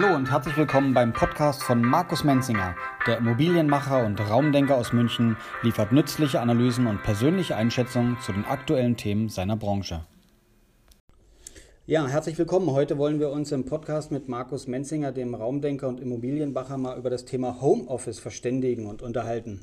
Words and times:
Hallo 0.00 0.14
und 0.14 0.30
herzlich 0.30 0.56
willkommen 0.56 0.94
beim 0.94 1.12
Podcast 1.12 1.60
von 1.60 1.82
Markus 1.82 2.22
Menzinger. 2.22 2.76
Der 3.08 3.18
Immobilienmacher 3.18 4.06
und 4.06 4.20
Raumdenker 4.20 4.76
aus 4.76 4.92
München 4.92 5.36
liefert 5.64 5.90
nützliche 5.90 6.38
Analysen 6.38 6.86
und 6.86 7.02
persönliche 7.02 7.56
Einschätzungen 7.56 8.16
zu 8.20 8.30
den 8.30 8.44
aktuellen 8.44 8.96
Themen 8.96 9.28
seiner 9.28 9.56
Branche. 9.56 10.04
Ja, 11.86 12.06
herzlich 12.06 12.38
willkommen. 12.38 12.70
Heute 12.70 12.96
wollen 12.96 13.18
wir 13.18 13.30
uns 13.30 13.50
im 13.50 13.64
Podcast 13.64 14.12
mit 14.12 14.28
Markus 14.28 14.68
Menzinger, 14.68 15.10
dem 15.10 15.34
Raumdenker 15.34 15.88
und 15.88 15.98
Immobilienmacher, 15.98 16.78
mal 16.78 16.96
über 16.96 17.10
das 17.10 17.24
Thema 17.24 17.60
Homeoffice 17.60 18.20
verständigen 18.20 18.86
und 18.86 19.02
unterhalten. 19.02 19.62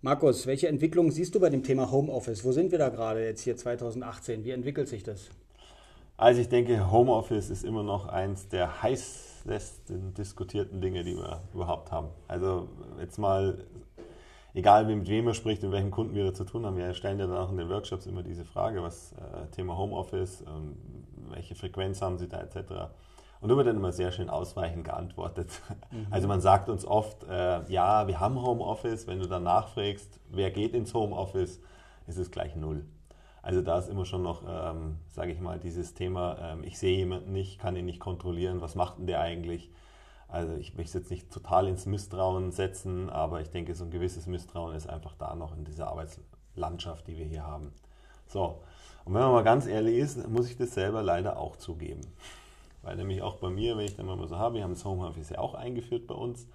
Markus, 0.00 0.46
welche 0.46 0.68
Entwicklung 0.68 1.10
siehst 1.10 1.34
du 1.34 1.40
bei 1.40 1.50
dem 1.50 1.62
Thema 1.62 1.90
Homeoffice? 1.90 2.46
Wo 2.46 2.52
sind 2.52 2.72
wir 2.72 2.78
da 2.78 2.88
gerade 2.88 3.22
jetzt 3.22 3.42
hier 3.42 3.58
2018? 3.58 4.46
Wie 4.46 4.52
entwickelt 4.52 4.88
sich 4.88 5.02
das? 5.02 5.28
Also 6.16 6.40
ich 6.40 6.48
denke, 6.48 6.90
Homeoffice 6.90 7.50
ist 7.50 7.64
immer 7.64 7.82
noch 7.82 8.06
eins 8.06 8.48
der 8.48 8.82
heißesten 9.46 10.14
diskutierten 10.14 10.80
Dinge, 10.80 11.04
die 11.04 11.16
wir 11.16 11.42
überhaupt 11.52 11.92
haben. 11.92 12.08
Also 12.28 12.68
jetzt 12.98 13.18
mal, 13.18 13.64
egal 14.54 14.84
mit 14.86 15.08
wem 15.08 15.26
man 15.26 15.34
spricht 15.34 15.64
und 15.64 15.72
welchen 15.72 15.90
Kunden 15.90 16.14
wir 16.14 16.24
da 16.24 16.34
zu 16.34 16.44
tun 16.44 16.64
haben, 16.66 16.76
wir 16.76 16.94
stellen 16.94 17.18
ja 17.18 17.26
dann 17.26 17.36
auch 17.36 17.50
in 17.50 17.56
den 17.56 17.68
Workshops 17.68 18.06
immer 18.06 18.22
diese 18.22 18.44
Frage, 18.44 18.82
was 18.82 19.12
äh, 19.12 19.46
Thema 19.52 19.76
Homeoffice, 19.76 20.42
ähm, 20.42 20.76
welche 21.30 21.54
Frequenz 21.54 22.00
haben 22.00 22.18
Sie 22.18 22.28
da 22.28 22.40
etc. 22.40 22.90
Und 23.40 23.50
da 23.50 23.56
wird 23.56 23.66
dann 23.66 23.76
immer 23.76 23.92
sehr 23.92 24.10
schön 24.10 24.30
ausweichend 24.30 24.84
geantwortet. 24.84 25.48
Mhm. 25.90 26.06
Also 26.10 26.28
man 26.28 26.40
sagt 26.40 26.68
uns 26.68 26.86
oft, 26.86 27.24
äh, 27.24 27.70
ja, 27.70 28.08
wir 28.08 28.20
haben 28.20 28.40
Homeoffice, 28.40 29.06
wenn 29.06 29.18
du 29.18 29.26
dann 29.26 29.42
nachfragst, 29.42 30.18
wer 30.30 30.50
geht 30.50 30.74
ins 30.74 30.94
Homeoffice, 30.94 31.60
ist 32.06 32.18
es 32.18 32.30
gleich 32.30 32.56
null. 32.56 32.84
Also 33.44 33.60
da 33.60 33.78
ist 33.78 33.90
immer 33.90 34.06
schon 34.06 34.22
noch, 34.22 34.42
ähm, 34.48 34.96
sage 35.10 35.30
ich 35.30 35.38
mal, 35.38 35.58
dieses 35.58 35.92
Thema, 35.92 36.38
ähm, 36.40 36.64
ich 36.64 36.78
sehe 36.78 36.96
jemanden 36.96 37.32
nicht, 37.32 37.60
kann 37.60 37.76
ihn 37.76 37.84
nicht 37.84 38.00
kontrollieren, 38.00 38.62
was 38.62 38.74
macht 38.74 38.96
denn 38.96 39.06
der 39.06 39.20
eigentlich? 39.20 39.70
Also 40.28 40.54
ich 40.54 40.74
möchte 40.76 40.96
jetzt 40.96 41.10
nicht 41.10 41.30
total 41.30 41.68
ins 41.68 41.84
Misstrauen 41.84 42.52
setzen, 42.52 43.10
aber 43.10 43.42
ich 43.42 43.50
denke, 43.50 43.74
so 43.74 43.84
ein 43.84 43.90
gewisses 43.90 44.26
Misstrauen 44.26 44.74
ist 44.74 44.88
einfach 44.88 45.14
da 45.18 45.34
noch 45.34 45.54
in 45.54 45.66
dieser 45.66 45.88
Arbeitslandschaft, 45.88 47.06
die 47.06 47.18
wir 47.18 47.26
hier 47.26 47.46
haben. 47.46 47.70
So, 48.28 48.62
und 49.04 49.12
wenn 49.12 49.20
man 49.20 49.32
mal 49.32 49.44
ganz 49.44 49.66
ehrlich 49.66 49.98
ist, 49.98 50.26
muss 50.26 50.48
ich 50.48 50.56
das 50.56 50.72
selber 50.72 51.02
leider 51.02 51.38
auch 51.38 51.56
zugeben. 51.56 52.00
Weil 52.80 52.96
nämlich 52.96 53.20
auch 53.20 53.36
bei 53.36 53.50
mir, 53.50 53.76
wenn 53.76 53.84
ich 53.84 53.94
dann 53.94 54.06
mal 54.06 54.26
so 54.26 54.38
habe, 54.38 54.54
wir 54.54 54.64
haben 54.64 54.72
das 54.72 54.86
Homeoffice 54.86 55.28
ja 55.28 55.38
auch 55.38 55.52
eingeführt 55.52 56.06
bei 56.06 56.14
uns, 56.14 56.46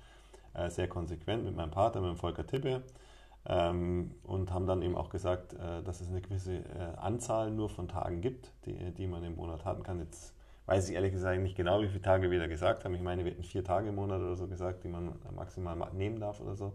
äh, 0.56 0.72
sehr 0.72 0.88
konsequent 0.88 1.46
mit 1.46 1.56
meinem 1.56 1.70
Partner, 1.70 2.02
mit 2.02 2.10
dem 2.10 2.18
Volker 2.18 2.48
Tippe. 2.48 2.82
Ähm, 3.46 4.12
und 4.24 4.52
haben 4.52 4.68
dann 4.68 4.82
eben 4.82 4.96
auch 4.96 5.10
gesagt, 5.10 5.54
äh, 5.54 5.82
dass 5.84 6.02
es 6.02 6.10
eine 6.10 6.22
gewisse 6.22 6.58
äh, 6.58 6.98
Anzahl 6.98 7.52
nur 7.52 7.70
von 7.70 7.88
Tagen 7.88 8.22
gibt, 8.22 8.52
die, 8.66 8.92
die 8.92 9.08
man 9.08 9.24
im 9.24 9.36
Monat 9.36 9.66
haben 9.66 9.82
kann. 9.84 10.00
Jetzt 10.00 10.34
weiß 10.66 10.90
ich 10.90 10.96
ehrlich 10.96 11.14
gesagt 11.14 11.42
nicht 11.42 11.56
genau, 11.56 11.82
wie 11.82 11.88
viele 11.88 12.02
Tage 12.02 12.30
wir 12.30 12.40
da 12.40 12.48
gesagt 12.48 12.86
haben. 12.86 12.94
Ich 12.94 13.02
meine, 13.02 13.24
wir 13.24 13.32
hätten 13.32 13.44
vier 13.44 13.64
Tage 13.64 13.90
im 13.90 13.96
Monat 13.96 14.22
oder 14.22 14.36
so 14.36 14.48
gesagt, 14.48 14.84
die 14.84 14.90
man 14.90 15.14
maximal 15.36 15.76
nehmen 15.94 16.20
darf 16.20 16.42
oder 16.42 16.56
so. 16.56 16.74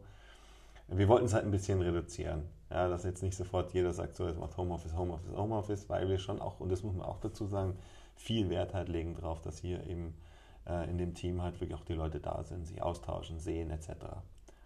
Wir 0.88 1.08
wollten 1.08 1.26
es 1.26 1.34
halt 1.34 1.44
ein 1.44 1.50
bisschen 1.50 1.80
reduzieren. 1.80 2.44
Ja, 2.70 2.88
dass 2.88 3.04
jetzt 3.04 3.22
nicht 3.22 3.36
sofort 3.36 3.72
jeder 3.72 3.92
sagt, 3.92 4.16
so, 4.16 4.26
jetzt 4.26 4.40
macht 4.40 4.56
Homeoffice, 4.56 4.96
Homeoffice, 4.96 5.36
Homeoffice, 5.36 5.88
weil 5.88 6.08
wir 6.08 6.18
schon 6.18 6.40
auch, 6.40 6.60
und 6.60 6.72
das 6.72 6.82
muss 6.82 6.94
man 6.94 7.06
auch 7.06 7.20
dazu 7.20 7.46
sagen, 7.46 7.76
viel 8.16 8.50
Wert 8.50 8.74
halt 8.74 8.88
legen 8.88 9.14
darauf, 9.14 9.40
dass 9.42 9.58
hier 9.58 9.86
eben 9.86 10.14
äh, 10.66 10.90
in 10.90 10.98
dem 10.98 11.14
Team 11.14 11.42
halt 11.42 11.60
wirklich 11.60 11.78
auch 11.78 11.84
die 11.84 11.94
Leute 11.94 12.20
da 12.20 12.42
sind, 12.42 12.66
sich 12.66 12.82
austauschen, 12.82 13.38
sehen 13.38 13.70
etc 13.70 13.92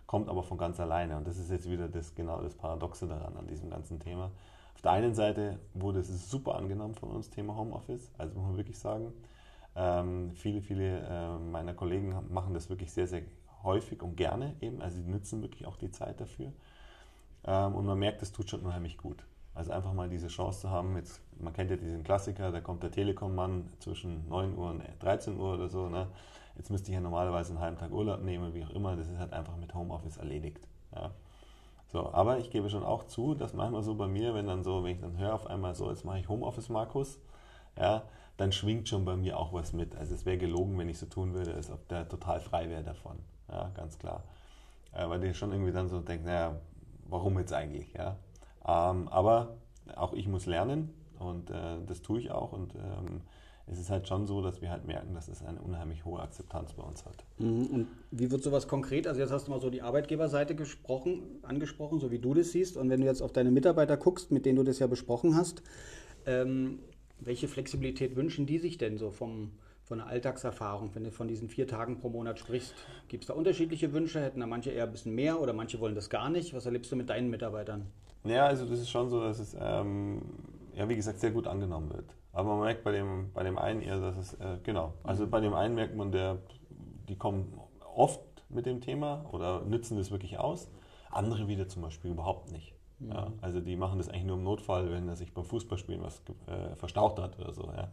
kommt 0.09 0.29
aber 0.29 0.43
von 0.43 0.59
ganz 0.59 0.81
alleine. 0.81 1.17
Und 1.17 1.29
das 1.29 1.39
ist 1.39 1.51
jetzt 1.51 1.71
wieder 1.71 1.87
das, 1.87 2.15
genau 2.15 2.41
das 2.41 2.55
Paradoxe 2.55 3.07
daran, 3.07 3.37
an 3.37 3.47
diesem 3.47 3.71
ganzen 3.71 4.01
Thema. 4.01 4.33
Auf 4.75 4.83
der 4.83 4.93
einen 4.93 5.15
Seite 5.15 5.59
wurde 5.75 6.01
es 6.01 6.31
super 6.31 6.57
angenommen 6.57 6.95
von 6.95 7.11
uns, 7.11 7.31
Thema 7.31 7.57
Homeoffice, 7.57 8.11
also 8.17 8.35
muss 8.35 8.49
man 8.49 8.57
wirklich 8.57 8.79
sagen. 8.79 9.13
Ähm, 9.77 10.33
viele, 10.33 10.63
viele 10.63 11.01
äh, 11.01 11.39
meiner 11.39 11.75
Kollegen 11.75 12.15
machen 12.31 12.55
das 12.55 12.71
wirklich 12.71 12.91
sehr, 12.91 13.07
sehr 13.07 13.23
häufig 13.63 14.03
und 14.03 14.17
gerne 14.17 14.57
eben, 14.61 14.81
also 14.81 14.97
sie 14.97 15.09
nutzen 15.09 15.43
wirklich 15.43 15.67
auch 15.67 15.77
die 15.77 15.91
Zeit 15.91 16.21
dafür. 16.21 16.53
Ähm, 17.45 17.75
und 17.75 17.85
man 17.85 17.99
merkt, 17.99 18.23
es 18.23 18.33
tut 18.33 18.49
schon 18.49 18.61
unheimlich 18.61 18.97
gut. 18.97 19.23
Also 19.55 19.73
einfach 19.73 19.93
mal 19.93 20.09
diese 20.09 20.29
Chance 20.29 20.63
zu 20.63 20.71
haben, 20.71 20.97
jetzt, 20.97 21.21
man 21.39 21.53
kennt 21.53 21.71
ja 21.71 21.77
diesen 21.77 22.03
Klassiker, 22.03 22.51
da 22.51 22.61
kommt 22.61 22.83
der 22.83 22.93
Telekom-Mann 22.93 23.69
zwischen 23.81 24.27
9 24.29 24.57
Uhr 24.57 24.71
und 24.71 24.83
13 25.01 25.39
Uhr 25.39 25.55
oder 25.55 25.69
so, 25.69 25.89
ne? 25.91 26.07
Jetzt 26.59 26.71
müsste 26.71 26.91
ich 26.91 26.95
ja 26.95 27.01
normalerweise 27.01 27.53
einen 27.53 27.61
halben 27.61 27.79
Tag 27.79 27.93
Urlaub 27.93 28.23
nehmen, 28.23 28.53
wie 28.53 28.65
auch 28.65 28.71
immer. 28.71 28.97
Das 28.97 29.09
ist 29.09 29.19
halt 29.19 29.33
einfach 29.33 29.57
mit 29.57 29.75
Homeoffice 29.75 30.19
erledigt. 30.19 30.67
Ja. 30.95 31.13
So, 31.87 32.13
aber 32.13 32.39
ich 32.39 32.51
gebe 32.51 32.69
schon 32.69 32.85
auch 32.85 33.05
zu, 33.05 33.35
dass 33.35 33.55
manchmal 33.55 33.83
so 33.83 33.95
bei 33.95 34.09
mir, 34.09 34.35
wenn 34.35 34.47
dann 34.47 34.63
so, 34.63 34.85
wenn 34.85 34.93
ich 34.93 35.01
dann 35.01 35.17
höre 35.17 35.35
auf 35.35 35.47
einmal 35.47 35.75
so, 35.75 35.89
jetzt 35.89 36.05
mache 36.05 36.19
ich 36.19 36.29
Homeoffice, 36.29 36.69
Markus, 36.69 37.19
ja, 37.79 38.03
dann 38.37 38.53
schwingt 38.53 38.89
schon 38.89 39.05
bei 39.05 39.17
mir 39.17 39.39
auch 39.39 39.53
was 39.53 39.73
mit. 39.73 39.97
Also 39.97 40.15
es 40.15 40.27
wäre 40.27 40.37
gelogen, 40.37 40.77
wenn 40.79 40.89
ich 40.89 40.99
so 40.99 41.07
tun 41.07 41.33
würde, 41.33 41.55
als 41.55 41.71
ob 41.71 41.89
der 41.89 42.07
total 42.09 42.41
frei 42.41 42.69
wäre 42.69 42.83
davon. 42.83 43.19
Ja, 43.51 43.71
ganz 43.75 43.99
klar. 43.99 44.25
Äh, 44.93 45.09
weil 45.09 45.25
ich 45.25 45.39
schon 45.39 45.53
irgendwie 45.53 45.73
dann 45.73 45.89
so 45.89 46.01
denke, 46.01 46.27
naja, 46.27 46.57
warum 47.09 47.39
jetzt 47.39 47.53
eigentlich? 47.53 47.93
Ja? 47.95 48.17
Ähm, 48.67 49.09
aber 49.09 49.57
auch 49.97 50.13
ich 50.13 50.29
muss 50.29 50.47
lernen 50.47 50.93
und 51.19 51.51
äh, 51.51 51.79
das 51.87 52.03
tue 52.03 52.21
ich 52.21 52.31
auch 52.31 52.53
und 52.53 52.75
ähm, 52.75 53.23
es 53.71 53.79
ist 53.79 53.91
halt 53.91 54.09
schon 54.09 54.27
so, 54.27 54.41
dass 54.41 54.63
wir 54.63 54.71
halt 54.71 54.87
merken, 54.87 55.15
dass 55.15 55.29
es 55.29 55.43
eine 55.43 55.61
unheimlich 55.61 56.05
hohe 56.05 56.21
Akzeptanz 56.21 56.73
bei 56.73 56.83
uns 56.83 57.05
hat. 57.05 57.25
Mhm. 57.39 57.67
Und 57.67 57.87
wie 58.11 58.31
wird 58.31 58.43
sowas 58.43 58.67
konkret? 58.67 59.07
Also 59.07 59.21
jetzt 59.21 59.31
hast 59.31 59.47
du 59.47 59.51
mal 59.51 59.61
so 59.61 59.71
die 59.71 59.83
Arbeitgeberseite 59.83 60.55
gesprochen, 60.55 61.23
angesprochen, 61.43 62.01
so 62.01 62.11
wie 62.11 62.19
du 62.19 62.35
das 62.35 62.53
siehst. 62.53 62.77
Und 62.77 62.89
wenn 62.89 63.01
du 63.01 63.07
jetzt 63.07 63.23
auf 63.23 63.33
deine 63.33 63.51
Mitarbeiter 63.51 63.97
guckst, 63.97 64.31
mit 64.31 64.47
denen 64.47 64.57
du 64.57 64.63
das 64.63 64.79
ja 64.79 64.87
besprochen 64.87 65.37
hast, 65.37 65.63
ähm, 66.27 66.79
welche 67.21 67.49
Flexibilität 67.49 68.17
wünschen 68.17 68.47
die 68.47 68.59
sich 68.59 68.79
denn 68.79 68.97
so 68.97 69.11
vom, 69.11 69.53
von 69.83 69.99
der 69.99 70.07
Alltagserfahrung, 70.07 70.91
wenn 70.95 71.05
du 71.05 71.11
von 71.11 71.29
diesen 71.29 71.49
vier 71.49 71.67
Tagen 71.67 71.99
pro 71.99 72.09
Monat 72.09 72.39
sprichst? 72.39 72.75
Gibt 73.09 73.25
es 73.25 73.29
da 73.29 73.35
unterschiedliche 73.35 73.93
Wünsche? 73.93 74.21
Hätten 74.21 74.41
da 74.41 74.47
manche 74.47 74.71
eher 74.71 74.85
ein 74.85 74.93
bisschen 74.93 75.15
mehr 75.15 75.41
oder 75.41 75.53
manche 75.53 75.79
wollen 75.81 75.95
das 75.95 76.09
gar 76.09 76.31
nicht? 76.31 76.55
Was 76.55 76.65
erlebst 76.65 76.91
du 76.93 76.97
mit 76.97 77.11
deinen 77.11 77.29
Mitarbeitern? 77.29 77.87
Ja, 78.25 78.47
also 78.47 78.67
das 78.67 78.81
ist 78.81 78.91
schon 78.91 79.09
so, 79.11 79.21
dass 79.21 79.39
es, 79.39 79.57
ähm, 79.59 80.23
ja, 80.75 80.89
wie 80.89 80.97
gesagt, 80.97 81.21
sehr 81.21 81.31
gut 81.31 81.47
angenommen 81.47 81.91
wird. 81.91 82.18
Aber 82.33 82.51
man 82.51 82.61
merkt 82.61 82.85
bei 82.85 82.93
dem, 82.93 83.33
bei 83.33 83.43
dem 83.43 83.59
einen 83.59 83.83
eher, 83.83 84.01
dass 84.01 84.17
es, 84.17 84.35
äh, 84.35 84.59
genau, 84.63 84.95
also 85.03 85.27
bei 85.27 85.41
dem 85.41 85.55
einen 85.55 85.75
merkt 85.75 85.97
man, 85.97 86.13
der, 86.13 86.39
die 87.09 87.17
kommen 87.17 87.59
oft 87.95 88.21
mit 88.49 88.67
dem 88.67 88.81
Thema 88.81 89.25
oder 89.33 89.63
nützen 89.63 89.97
das 89.97 90.11
wirklich 90.11 90.39
aus. 90.39 90.71
Andere 91.11 91.49
wieder 91.49 91.69
zum 91.69 91.83
Beispiel 91.83 92.11
überhaupt 92.11 92.53
nicht. 92.53 92.75
Mhm. 92.99 93.13
Ja, 93.13 93.33
also 93.41 93.61
die 93.61 93.77
machen 93.77 93.99
das 93.99 94.09
eigentlich 94.09 94.25
nur 94.25 94.37
im 94.37 94.45
Notfall, 94.45 94.91
wenn 94.91 95.09
er 95.09 95.17
sich 95.17 95.33
beim 95.33 95.45
Fußballspielen 95.45 96.03
was 96.03 96.23
äh, 96.47 96.75
verstaucht 96.77 97.19
hat 97.19 97.39
oder 97.39 97.53
so. 97.53 97.65
Ja. 97.65 97.89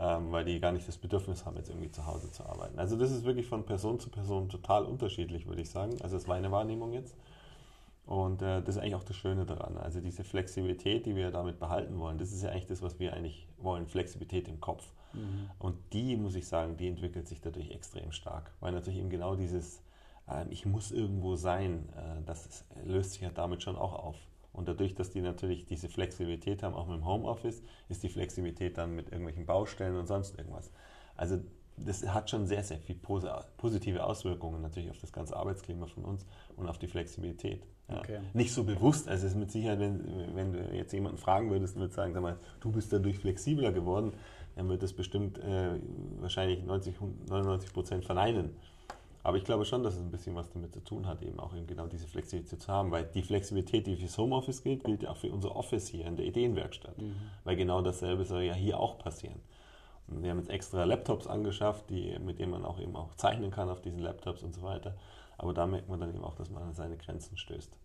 Ähm, 0.00 0.30
weil 0.30 0.44
die 0.44 0.60
gar 0.60 0.70
nicht 0.70 0.86
das 0.86 0.96
Bedürfnis 0.96 1.44
haben, 1.44 1.56
jetzt 1.56 1.70
irgendwie 1.70 1.90
zu 1.90 2.06
Hause 2.06 2.30
zu 2.30 2.44
arbeiten. 2.44 2.78
Also 2.78 2.96
das 2.96 3.10
ist 3.10 3.24
wirklich 3.24 3.46
von 3.46 3.64
Person 3.64 3.98
zu 3.98 4.10
Person 4.10 4.48
total 4.48 4.84
unterschiedlich, 4.84 5.46
würde 5.48 5.62
ich 5.62 5.70
sagen. 5.70 5.96
Also 6.02 6.16
das 6.16 6.28
war 6.28 6.36
eine 6.36 6.52
Wahrnehmung 6.52 6.92
jetzt. 6.92 7.16
Und 8.08 8.40
äh, 8.40 8.62
das 8.62 8.76
ist 8.76 8.78
eigentlich 8.78 8.94
auch 8.94 9.04
das 9.04 9.16
Schöne 9.16 9.44
daran. 9.44 9.76
Also 9.76 10.00
diese 10.00 10.24
Flexibilität, 10.24 11.04
die 11.04 11.14
wir 11.14 11.30
damit 11.30 11.58
behalten 11.58 11.98
wollen, 11.98 12.16
das 12.16 12.32
ist 12.32 12.42
ja 12.42 12.48
eigentlich 12.48 12.66
das, 12.66 12.80
was 12.80 12.98
wir 12.98 13.12
eigentlich 13.12 13.46
wollen, 13.58 13.86
Flexibilität 13.86 14.48
im 14.48 14.60
Kopf. 14.60 14.94
Mhm. 15.12 15.50
Und 15.58 15.76
die, 15.92 16.16
muss 16.16 16.34
ich 16.34 16.48
sagen, 16.48 16.78
die 16.78 16.88
entwickelt 16.88 17.28
sich 17.28 17.42
dadurch 17.42 17.70
extrem 17.70 18.10
stark. 18.12 18.50
Weil 18.60 18.72
natürlich 18.72 18.98
eben 18.98 19.10
genau 19.10 19.36
dieses, 19.36 19.82
äh, 20.26 20.46
ich 20.48 20.64
muss 20.64 20.90
irgendwo 20.90 21.36
sein, 21.36 21.86
äh, 21.96 22.24
das 22.24 22.64
löst 22.86 23.12
sich 23.12 23.20
ja 23.20 23.30
damit 23.30 23.62
schon 23.62 23.76
auch 23.76 23.92
auf. 23.92 24.16
Und 24.54 24.68
dadurch, 24.68 24.94
dass 24.94 25.10
die 25.10 25.20
natürlich 25.20 25.66
diese 25.66 25.90
Flexibilität 25.90 26.62
haben, 26.62 26.74
auch 26.74 26.86
mit 26.86 26.96
dem 26.96 27.04
Homeoffice, 27.04 27.62
ist 27.90 28.02
die 28.02 28.08
Flexibilität 28.08 28.78
dann 28.78 28.96
mit 28.96 29.10
irgendwelchen 29.10 29.44
Baustellen 29.44 29.96
und 29.96 30.06
sonst 30.06 30.38
irgendwas. 30.38 30.72
Also 31.14 31.40
das 31.76 32.08
hat 32.08 32.30
schon 32.30 32.46
sehr, 32.46 32.64
sehr 32.64 32.78
viel 32.78 32.96
positive 32.96 34.02
Auswirkungen 34.02 34.62
natürlich 34.62 34.90
auf 34.90 34.98
das 34.98 35.12
ganze 35.12 35.36
Arbeitsklima 35.36 35.86
von 35.86 36.06
uns 36.06 36.24
und 36.56 36.68
auf 36.68 36.78
die 36.78 36.88
Flexibilität. 36.88 37.66
Ja. 37.88 37.98
Okay. 37.98 38.18
Nicht 38.34 38.52
so 38.52 38.64
bewusst, 38.64 39.08
also 39.08 39.26
es 39.26 39.32
ist 39.32 39.38
mit 39.38 39.50
Sicherheit, 39.50 39.80
wenn, 39.80 40.04
wenn 40.34 40.52
du 40.52 40.58
jetzt 40.74 40.92
jemanden 40.92 41.18
fragen 41.18 41.50
würdest 41.50 41.74
und 41.74 41.82
würdest 41.82 41.96
sagen, 41.96 42.12
sag 42.12 42.22
mal, 42.22 42.36
du 42.60 42.70
bist 42.70 42.92
dadurch 42.92 43.18
flexibler 43.18 43.72
geworden, 43.72 44.12
dann 44.56 44.68
wird 44.68 44.82
das 44.82 44.92
bestimmt 44.92 45.38
äh, 45.38 45.78
wahrscheinlich 46.20 46.62
90, 46.64 46.96
99 47.28 47.72
Prozent 47.72 48.04
verneinen. 48.04 48.50
Aber 49.22 49.36
ich 49.36 49.44
glaube 49.44 49.64
schon, 49.64 49.82
dass 49.82 49.94
es 49.94 50.00
ein 50.00 50.10
bisschen 50.10 50.34
was 50.36 50.50
damit 50.52 50.72
zu 50.72 50.80
tun 50.80 51.06
hat, 51.06 51.22
eben 51.22 51.38
auch 51.38 51.54
eben 51.54 51.66
genau 51.66 51.86
diese 51.86 52.06
Flexibilität 52.06 52.60
zu 52.60 52.68
haben, 52.68 52.90
weil 52.90 53.04
die 53.04 53.22
Flexibilität, 53.22 53.86
die 53.86 53.96
fürs 53.96 54.16
Homeoffice 54.16 54.62
gilt, 54.62 54.84
gilt 54.84 55.02
ja 55.02 55.10
auch 55.10 55.16
für 55.16 55.30
unser 55.30 55.54
Office 55.54 55.88
hier 55.88 56.06
in 56.06 56.16
der 56.16 56.26
Ideenwerkstatt, 56.26 56.96
mhm. 56.98 57.14
weil 57.44 57.56
genau 57.56 57.82
dasselbe 57.82 58.24
soll 58.24 58.42
ja 58.42 58.54
hier 58.54 58.78
auch 58.78 58.98
passieren. 58.98 59.40
Wir 60.06 60.30
haben 60.30 60.38
jetzt 60.38 60.50
extra 60.50 60.84
Laptops 60.84 61.26
angeschafft, 61.26 61.90
die, 61.90 62.18
mit 62.18 62.38
denen 62.38 62.52
man 62.52 62.64
auch 62.64 62.80
eben 62.80 62.96
auch 62.96 63.14
zeichnen 63.16 63.50
kann 63.50 63.68
auf 63.68 63.82
diesen 63.82 63.98
Laptops 63.98 64.42
und 64.42 64.54
so 64.54 64.62
weiter. 64.62 64.94
Aber 65.38 65.54
da 65.54 65.66
merkt 65.66 65.88
man 65.88 66.00
dann 66.00 66.14
eben 66.14 66.24
auch, 66.24 66.34
dass 66.34 66.50
man 66.50 66.62
an 66.62 66.74
seine 66.74 66.96
Grenzen 66.96 67.36
stößt. 67.36 67.78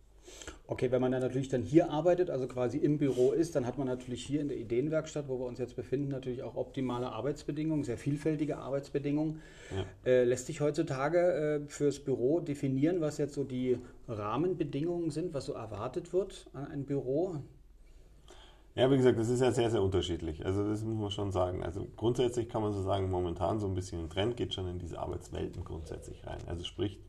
Okay, 0.68 0.92
wenn 0.92 1.02
man 1.02 1.12
dann 1.12 1.22
natürlich 1.22 1.50
dann 1.50 1.62
hier 1.62 1.92
arbeitet, 1.92 2.30
also 2.30 2.48
quasi 2.48 2.78
im 2.78 2.98
Büro 2.98 3.32
ist, 3.32 3.56
dann 3.56 3.66
hat 3.68 3.78
man 3.78 3.86
natürlich 3.86 4.26
hier 4.26 4.42
in 4.42 4.48
der 4.48 4.58
Ideenwerkstatt, 4.58 5.28
wo 5.28 5.38
wir 5.38 5.46
uns 5.46 5.60
jetzt 5.60 5.76
befinden, 5.76 6.10
natürlich 6.10 6.42
auch 6.42 6.56
optimale 6.56 7.12
Arbeitsbedingungen, 7.12 7.84
sehr 7.84 7.98
vielfältige 7.98 8.58
Arbeitsbedingungen. 8.58 9.42
Ja. 9.76 9.86
Äh, 10.10 10.24
lässt 10.24 10.48
sich 10.48 10.62
heutzutage 10.62 11.20
äh, 11.66 11.68
fürs 11.68 12.00
Büro 12.00 12.40
definieren, 12.40 13.02
was 13.02 13.18
jetzt 13.18 13.34
so 13.34 13.44
die 13.44 13.78
Rahmenbedingungen 14.08 15.12
sind, 15.12 15.34
was 15.34 15.46
so 15.46 15.54
erwartet 15.54 16.14
wird 16.14 16.48
an 16.54 16.68
ein 16.68 16.86
Büro? 16.86 17.36
Ja, 18.76 18.90
wie 18.90 18.98
gesagt, 18.98 19.20
das 19.20 19.30
ist 19.30 19.42
ja 19.42 19.52
sehr, 19.52 19.70
sehr 19.70 19.84
unterschiedlich. 19.84 20.44
Also 20.46 20.68
das 20.68 20.84
muss 20.84 20.98
man 20.98 21.12
schon 21.12 21.32
sagen. 21.32 21.62
Also 21.62 21.88
grundsätzlich 21.96 22.50
kann 22.50 22.64
man 22.64 22.74
so 22.74 22.82
sagen, 22.82 23.12
momentan 23.12 23.60
so 23.60 23.68
ein 23.68 23.76
bisschen 23.76 24.00
ein 24.00 24.10
Trend 24.10 24.36
geht 24.36 24.54
schon 24.54 24.68
in 24.68 24.80
diese 24.80 24.98
Arbeitswelten 24.98 25.64
grundsätzlich 25.64 26.26
rein. 26.26 26.40
Also 26.48 26.64
sprich, 26.64 27.00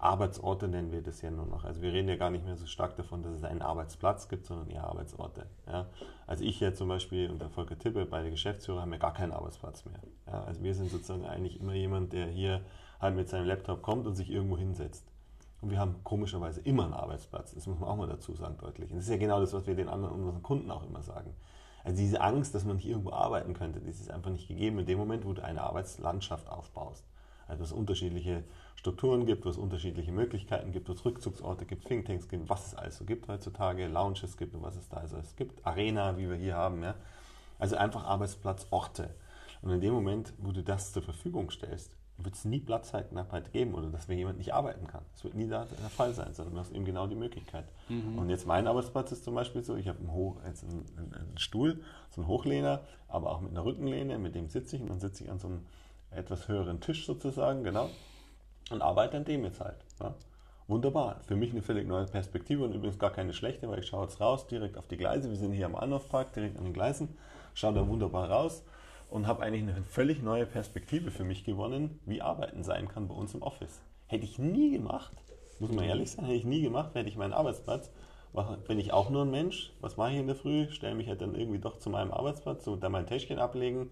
Arbeitsorte 0.00 0.66
nennen 0.66 0.92
wir 0.92 1.02
das 1.02 1.20
ja 1.20 1.30
nur 1.30 1.46
noch. 1.46 1.64
Also 1.64 1.82
wir 1.82 1.92
reden 1.92 2.08
ja 2.08 2.16
gar 2.16 2.30
nicht 2.30 2.44
mehr 2.44 2.56
so 2.56 2.66
stark 2.66 2.96
davon, 2.96 3.22
dass 3.22 3.32
es 3.34 3.44
einen 3.44 3.60
Arbeitsplatz 3.60 4.28
gibt, 4.28 4.46
sondern 4.46 4.70
eher 4.70 4.84
Arbeitsorte. 4.84 5.46
Ja? 5.66 5.86
Also 6.26 6.44
ich 6.44 6.58
ja 6.60 6.72
zum 6.72 6.88
Beispiel 6.88 7.30
und 7.30 7.40
der 7.40 7.50
Volker 7.50 7.78
Tippe, 7.78 8.06
beide 8.06 8.30
Geschäftsführer, 8.30 8.80
haben 8.80 8.92
ja 8.92 8.98
gar 8.98 9.12
keinen 9.12 9.32
Arbeitsplatz 9.32 9.84
mehr. 9.84 10.00
Ja? 10.26 10.44
Also 10.44 10.62
wir 10.62 10.74
sind 10.74 10.90
sozusagen 10.90 11.26
eigentlich 11.26 11.60
immer 11.60 11.74
jemand, 11.74 12.12
der 12.12 12.26
hier 12.26 12.62
halt 12.98 13.14
mit 13.14 13.28
seinem 13.28 13.46
Laptop 13.46 13.82
kommt 13.82 14.06
und 14.06 14.14
sich 14.14 14.30
irgendwo 14.30 14.56
hinsetzt. 14.56 15.06
Und 15.60 15.70
wir 15.70 15.78
haben 15.78 15.96
komischerweise 16.02 16.62
immer 16.62 16.84
einen 16.84 16.94
Arbeitsplatz. 16.94 17.54
Das 17.54 17.66
muss 17.66 17.78
man 17.78 17.88
auch 17.88 17.96
mal 17.96 18.08
dazu 18.08 18.32
sagen, 18.34 18.56
deutlich. 18.58 18.90
Und 18.90 18.96
das 18.96 19.04
ist 19.04 19.10
ja 19.10 19.18
genau 19.18 19.40
das, 19.40 19.52
was 19.52 19.66
wir 19.66 19.74
den 19.74 19.88
anderen 19.88 20.14
unseren 20.14 20.42
Kunden 20.42 20.70
auch 20.70 20.86
immer 20.86 21.02
sagen. 21.02 21.34
Also 21.84 21.98
diese 21.98 22.20
Angst, 22.20 22.54
dass 22.54 22.64
man 22.64 22.76
nicht 22.76 22.86
irgendwo 22.86 23.12
arbeiten 23.12 23.52
könnte, 23.54 23.80
das 23.80 24.00
ist 24.00 24.10
einfach 24.10 24.30
nicht 24.30 24.48
gegeben 24.48 24.78
in 24.78 24.86
dem 24.86 24.98
Moment, 24.98 25.26
wo 25.26 25.32
du 25.32 25.42
eine 25.42 25.62
Arbeitslandschaft 25.62 26.48
aufbaust. 26.48 27.04
Also 27.50 27.64
es 27.64 27.72
unterschiedliche 27.72 28.44
Strukturen 28.76 29.26
gibt, 29.26 29.44
wo 29.44 29.50
es 29.50 29.58
unterschiedliche 29.58 30.12
Möglichkeiten 30.12 30.72
gibt, 30.72 30.88
wo 30.88 30.92
es 30.92 31.04
Rückzugsorte 31.04 31.66
gibt, 31.66 31.86
Thinktanks 31.86 32.28
gibt, 32.28 32.48
was 32.48 32.68
es 32.68 32.74
alles 32.74 32.96
so 32.96 33.04
gibt 33.04 33.28
heutzutage, 33.28 33.88
Lounges 33.88 34.36
gibt 34.36 34.54
und 34.54 34.62
was 34.62 34.76
es 34.76 34.88
da 34.88 34.98
also 34.98 35.16
es 35.18 35.36
gibt, 35.36 35.66
Arena, 35.66 36.16
wie 36.16 36.28
wir 36.28 36.36
hier 36.36 36.54
haben. 36.54 36.82
Ja? 36.82 36.94
Also 37.58 37.76
einfach 37.76 38.04
Arbeitsplatzorte. 38.04 39.10
Und 39.62 39.70
in 39.70 39.80
dem 39.80 39.92
Moment, 39.92 40.32
wo 40.38 40.52
du 40.52 40.62
das 40.62 40.92
zur 40.92 41.02
Verfügung 41.02 41.50
stellst, 41.50 41.94
wird 42.24 42.34
es 42.34 42.44
nie 42.44 42.60
Platzzeitnknappheit 42.60 43.52
geben 43.52 43.74
oder 43.74 43.88
dass 43.88 44.06
jemand 44.08 44.38
nicht 44.38 44.52
arbeiten 44.52 44.86
kann. 44.86 45.02
Das 45.12 45.24
wird 45.24 45.34
nie 45.34 45.46
der, 45.46 45.66
der 45.66 45.90
Fall 45.90 46.14
sein, 46.14 46.32
sondern 46.34 46.54
du 46.54 46.60
hast 46.60 46.72
eben 46.72 46.84
genau 46.84 47.06
die 47.06 47.14
Möglichkeit. 47.14 47.66
Mhm. 47.88 48.18
Und 48.18 48.30
jetzt 48.30 48.46
mein 48.46 48.66
Arbeitsplatz 48.66 49.12
ist 49.12 49.24
zum 49.24 49.34
Beispiel 49.34 49.62
so, 49.62 49.76
ich 49.76 49.88
habe 49.88 49.98
einen, 49.98 50.12
Hoch, 50.12 50.36
jetzt 50.46 50.64
einen, 50.64 50.84
einen, 50.96 51.38
Stuhl, 51.38 51.82
so 52.10 52.20
einen 52.20 52.28
Hochlehner, 52.28 52.82
aber 53.08 53.30
auch 53.30 53.40
mit 53.40 53.50
einer 53.50 53.64
Rückenlehne, 53.64 54.18
mit 54.18 54.34
dem 54.34 54.48
sitze 54.48 54.76
ich 54.76 54.82
und 54.82 54.90
dann 54.90 55.00
sitze 55.00 55.24
ich 55.24 55.30
an 55.30 55.38
so 55.38 55.48
einem 55.48 55.66
etwas 56.10 56.48
höheren 56.48 56.80
Tisch 56.80 57.06
sozusagen, 57.06 57.64
genau, 57.64 57.88
und 58.70 58.82
arbeite 58.82 59.16
an 59.16 59.24
dem 59.24 59.44
jetzt 59.44 59.60
halt. 59.60 59.76
Ja. 60.00 60.14
Wunderbar. 60.68 61.20
Für 61.26 61.34
mich 61.34 61.50
eine 61.50 61.62
völlig 61.62 61.88
neue 61.88 62.06
Perspektive 62.06 62.62
und 62.62 62.72
übrigens 62.72 62.98
gar 62.98 63.10
keine 63.10 63.32
schlechte, 63.32 63.68
weil 63.68 63.80
ich 63.80 63.88
schaue 63.88 64.04
jetzt 64.04 64.20
raus, 64.20 64.46
direkt 64.46 64.78
auf 64.78 64.86
die 64.86 64.96
Gleise. 64.96 65.28
Wir 65.28 65.36
sind 65.36 65.52
hier 65.52 65.66
am 65.66 65.74
Anlaufpark, 65.74 66.32
direkt 66.32 66.56
an 66.56 66.64
den 66.64 66.72
Gleisen, 66.72 67.16
schaue 67.54 67.74
da 67.74 67.88
wunderbar 67.88 68.30
raus 68.30 68.64
und 69.08 69.26
habe 69.26 69.42
eigentlich 69.42 69.62
eine 69.62 69.82
völlig 69.82 70.22
neue 70.22 70.46
Perspektive 70.46 71.10
für 71.10 71.24
mich 71.24 71.44
gewonnen, 71.44 71.98
wie 72.06 72.22
Arbeiten 72.22 72.62
sein 72.62 72.86
kann 72.86 73.08
bei 73.08 73.14
uns 73.14 73.34
im 73.34 73.42
Office. 73.42 73.80
Hätte 74.06 74.24
ich 74.24 74.38
nie 74.38 74.70
gemacht, 74.70 75.12
muss 75.58 75.72
man 75.72 75.84
ehrlich 75.84 76.12
sein, 76.12 76.24
hätte 76.24 76.36
ich 76.36 76.44
nie 76.44 76.62
gemacht, 76.62 76.94
hätte 76.94 77.08
ich 77.08 77.16
meinen 77.16 77.32
Arbeitsplatz. 77.32 77.90
Bin 78.68 78.78
ich 78.78 78.92
auch 78.92 79.10
nur 79.10 79.22
ein 79.22 79.30
Mensch? 79.32 79.72
Was 79.80 79.96
mache 79.96 80.12
ich 80.12 80.18
in 80.18 80.28
der 80.28 80.36
Früh? 80.36 80.70
Stelle 80.70 80.94
mich 80.94 81.08
halt 81.08 81.20
dann 81.20 81.34
irgendwie 81.34 81.58
doch 81.58 81.80
zu 81.80 81.90
meinem 81.90 82.12
Arbeitsplatz, 82.12 82.64
so 82.64 82.76
da 82.76 82.88
mein 82.88 83.08
Täschchen 83.08 83.40
ablegen, 83.40 83.90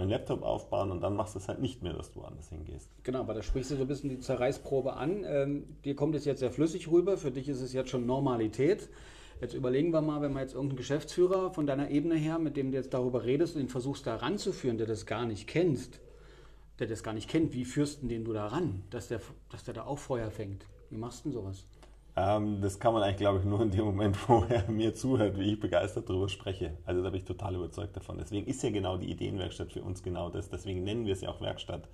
meinen 0.00 0.10
Laptop 0.10 0.42
aufbauen 0.42 0.90
und 0.90 1.02
dann 1.02 1.14
machst 1.14 1.34
du 1.34 1.38
es 1.38 1.48
halt 1.48 1.60
nicht 1.60 1.82
mehr, 1.82 1.92
dass 1.92 2.12
du 2.12 2.20
woanders 2.20 2.48
hingehst. 2.48 2.90
Genau, 3.02 3.20
aber 3.20 3.34
da 3.34 3.42
sprichst 3.42 3.70
du 3.70 3.76
so 3.76 3.82
ein 3.82 3.88
bisschen 3.88 4.08
die 4.08 4.18
Zerreißprobe 4.18 4.94
an. 4.94 5.24
Ähm, 5.26 5.64
dir 5.84 5.94
kommt 5.94 6.14
es 6.14 6.24
jetzt 6.24 6.40
sehr 6.40 6.50
flüssig 6.50 6.90
rüber, 6.90 7.16
für 7.18 7.30
dich 7.30 7.48
ist 7.48 7.60
es 7.60 7.72
jetzt 7.72 7.90
schon 7.90 8.06
Normalität. 8.06 8.88
Jetzt 9.40 9.54
überlegen 9.54 9.90
wir 9.92 10.00
mal, 10.00 10.20
wenn 10.20 10.32
man 10.32 10.42
jetzt 10.42 10.54
irgendeinen 10.54 10.78
Geschäftsführer 10.78 11.50
von 11.52 11.66
deiner 11.66 11.90
Ebene 11.90 12.14
her, 12.14 12.38
mit 12.38 12.56
dem 12.56 12.70
du 12.70 12.76
jetzt 12.76 12.92
darüber 12.92 13.24
redest 13.24 13.56
und 13.56 13.62
ihn 13.62 13.68
versuchst 13.68 14.06
da 14.06 14.16
ranzuführen, 14.16 14.78
der 14.78 14.86
das 14.86 15.06
gar 15.06 15.26
nicht 15.26 15.46
kennst, 15.46 16.00
der 16.78 16.86
das 16.86 17.02
gar 17.02 17.14
nicht 17.14 17.28
kennt, 17.28 17.52
wie 17.54 17.64
führst 17.64 18.02
du 18.02 18.06
den 18.06 18.24
du 18.24 18.32
da 18.32 18.46
ran, 18.46 18.82
dass 18.90 19.08
der, 19.08 19.20
dass 19.50 19.64
der 19.64 19.74
da 19.74 19.84
auch 19.84 19.98
Feuer 19.98 20.30
fängt? 20.30 20.66
Wie 20.90 20.96
machst 20.96 21.24
du 21.24 21.30
denn 21.30 21.32
sowas? 21.32 21.64
Ähm, 22.16 22.60
das 22.60 22.78
kann 22.78 22.92
man 22.92 23.02
eigentlich, 23.02 23.18
glaube 23.18 23.38
ich, 23.38 23.44
nur 23.44 23.60
in 23.62 23.70
dem 23.70 23.84
Moment, 23.84 24.28
wo 24.28 24.44
er 24.48 24.68
mir 24.70 24.94
zuhört, 24.94 25.38
wie 25.38 25.52
ich 25.52 25.60
begeistert 25.60 26.08
darüber 26.08 26.28
spreche. 26.28 26.76
Also 26.84 27.02
da 27.02 27.10
bin 27.10 27.20
ich 27.20 27.26
total 27.26 27.54
überzeugt 27.54 27.96
davon. 27.96 28.18
Deswegen 28.18 28.46
ist 28.46 28.62
ja 28.62 28.70
genau 28.70 28.96
die 28.96 29.10
Ideenwerkstatt 29.10 29.72
für 29.72 29.82
uns 29.82 30.02
genau 30.02 30.28
das. 30.28 30.48
Deswegen 30.48 30.82
nennen 30.84 31.06
wir 31.06 31.12
es 31.12 31.20
ja 31.20 31.30
auch 31.30 31.40
Werkstatt, 31.40 31.88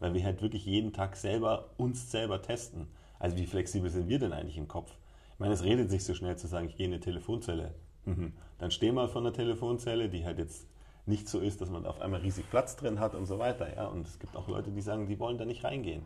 weil 0.00 0.14
wir 0.14 0.24
halt 0.24 0.42
wirklich 0.42 0.64
jeden 0.64 0.92
Tag 0.92 1.16
selber 1.16 1.70
uns 1.76 2.10
selber 2.10 2.40
testen. 2.42 2.88
Also 3.18 3.36
wie 3.36 3.46
flexibel 3.46 3.90
sind 3.90 4.08
wir 4.08 4.18
denn 4.18 4.32
eigentlich 4.32 4.58
im 4.58 4.68
Kopf? 4.68 4.92
Ich 5.34 5.38
meine, 5.38 5.54
es 5.54 5.62
redet 5.62 5.90
sich 5.90 6.04
so 6.04 6.14
schnell 6.14 6.36
zu 6.36 6.46
sagen, 6.46 6.68
ich 6.68 6.76
gehe 6.76 6.86
in 6.86 6.92
eine 6.92 7.00
Telefonzelle. 7.00 7.74
Mhm. 8.06 8.32
Dann 8.58 8.70
steh 8.70 8.90
mal 8.90 9.08
von 9.08 9.24
der 9.24 9.32
Telefonzelle, 9.32 10.08
die 10.08 10.24
halt 10.24 10.38
jetzt 10.38 10.66
nicht 11.06 11.28
so 11.28 11.40
ist, 11.40 11.60
dass 11.60 11.70
man 11.70 11.86
auf 11.86 12.00
einmal 12.00 12.20
riesig 12.20 12.48
Platz 12.50 12.76
drin 12.76 13.00
hat 13.00 13.14
und 13.14 13.26
so 13.26 13.38
weiter. 13.38 13.74
Ja? 13.74 13.86
Und 13.86 14.06
es 14.06 14.18
gibt 14.18 14.36
auch 14.36 14.48
Leute, 14.48 14.70
die 14.70 14.80
sagen, 14.80 15.06
die 15.06 15.18
wollen 15.18 15.38
da 15.38 15.44
nicht 15.44 15.64
reingehen. 15.64 16.02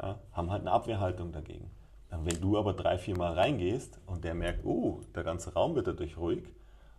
Ja? 0.00 0.18
Haben 0.32 0.50
halt 0.50 0.62
eine 0.62 0.72
Abwehrhaltung 0.72 1.32
dagegen. 1.32 1.70
Wenn 2.10 2.40
du 2.40 2.58
aber 2.58 2.72
drei, 2.72 2.98
vier 2.98 3.16
Mal 3.16 3.34
reingehst 3.34 4.00
und 4.06 4.24
der 4.24 4.34
merkt, 4.34 4.64
oh, 4.64 5.00
der 5.14 5.22
ganze 5.22 5.52
Raum 5.54 5.74
wird 5.74 5.86
dadurch 5.86 6.16
ruhig, 6.16 6.42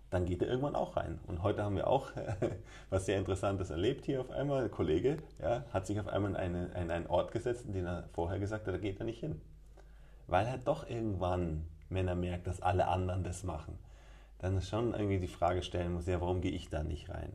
dann 0.10 0.26
geht 0.26 0.42
er 0.42 0.48
irgendwann 0.48 0.76
auch 0.76 0.96
rein. 0.96 1.20
Und 1.28 1.44
heute 1.44 1.64
haben 1.64 1.76
wir 1.76 1.88
auch 1.88 2.12
was 2.90 3.06
sehr 3.06 3.18
Interessantes 3.18 3.70
erlebt 3.70 4.06
hier 4.06 4.22
auf 4.22 4.30
einmal. 4.30 4.64
Ein 4.64 4.72
Kollege 4.72 5.18
ja, 5.42 5.66
hat 5.74 5.86
sich 5.86 6.00
auf 6.00 6.08
einmal 6.08 6.32
in, 6.32 6.38
eine, 6.38 6.66
in 6.82 6.92
einen 6.92 7.08
Ort 7.08 7.32
gesetzt, 7.32 7.66
in 7.66 7.74
den 7.74 7.86
er 7.86 8.08
vorher 8.14 8.40
gesagt 8.40 8.68
hat, 8.68 8.74
da 8.74 8.78
geht 8.78 9.00
er 9.00 9.06
nicht 9.06 9.20
hin 9.20 9.42
weil 10.28 10.46
er 10.46 10.58
doch 10.58 10.88
irgendwann, 10.88 11.66
wenn 11.90 12.08
er 12.08 12.16
merkt, 12.16 12.48
dass 12.48 12.62
alle 12.62 12.88
anderen 12.88 13.24
das 13.24 13.44
machen, 13.44 13.80
dann 14.40 14.62
schon 14.62 14.94
irgendwie 14.94 15.20
die 15.20 15.28
Frage 15.28 15.64
stellen 15.64 15.94
muss, 15.94 16.06
ja, 16.06 16.22
warum 16.22 16.42
gehe 16.42 16.52
ich 16.52 16.70
da 16.70 16.84
nicht 16.84 17.10
rein? 17.10 17.34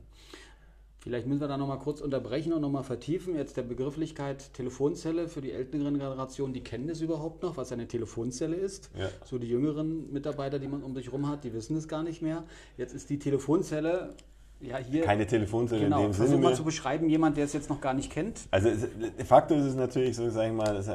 Vielleicht 1.03 1.27
müssen 1.27 1.41
wir 1.41 1.49
da 1.49 1.57
nochmal 1.57 1.79
kurz 1.79 1.99
unterbrechen 1.99 2.53
und 2.53 2.61
nochmal 2.61 2.85
vertiefen. 2.85 3.35
Jetzt 3.35 3.57
der 3.57 3.63
Begrifflichkeit 3.63 4.53
Telefonzelle 4.53 5.27
für 5.27 5.41
die 5.41 5.51
älteren 5.51 5.95
Generationen, 5.99 6.53
die 6.53 6.63
kennen 6.63 6.87
das 6.87 7.01
überhaupt 7.01 7.43
noch, 7.43 7.57
was 7.57 7.73
eine 7.73 7.89
Telefonzelle 7.89 8.55
ist. 8.55 8.89
Ja. 8.97 9.09
So 9.25 9.37
die 9.37 9.49
jüngeren 9.49 10.13
Mitarbeiter, 10.13 10.59
die 10.59 10.69
man 10.69 10.81
um 10.81 10.95
sich 10.95 11.11
rum 11.11 11.27
hat, 11.27 11.43
die 11.43 11.53
wissen 11.53 11.75
es 11.75 11.89
gar 11.89 12.03
nicht 12.03 12.21
mehr. 12.21 12.45
Jetzt 12.77 12.95
ist 12.95 13.09
die 13.09 13.19
Telefonzelle 13.19 14.15
ja, 14.61 14.77
hier, 14.77 15.03
keine 15.03 15.27
Telefonzelle 15.27 15.83
genau, 15.83 15.97
in 15.97 16.03
dem 16.03 16.13
Sinne. 16.13 16.27
Versuch 16.29 16.41
mal 16.41 16.55
zu 16.55 16.63
beschreiben, 16.63 17.09
jemand, 17.09 17.35
der 17.35 17.43
es 17.43 17.51
jetzt 17.51 17.69
noch 17.69 17.81
gar 17.81 17.93
nicht 17.93 18.09
kennt. 18.09 18.39
Also 18.49 18.69
de 18.69 19.25
facto 19.25 19.55
ist 19.55 19.65
es 19.65 19.75
natürlich 19.75 20.15
so, 20.15 20.29
sage 20.29 20.51
ich 20.51 20.55
mal, 20.55 20.73
das, 20.73 20.89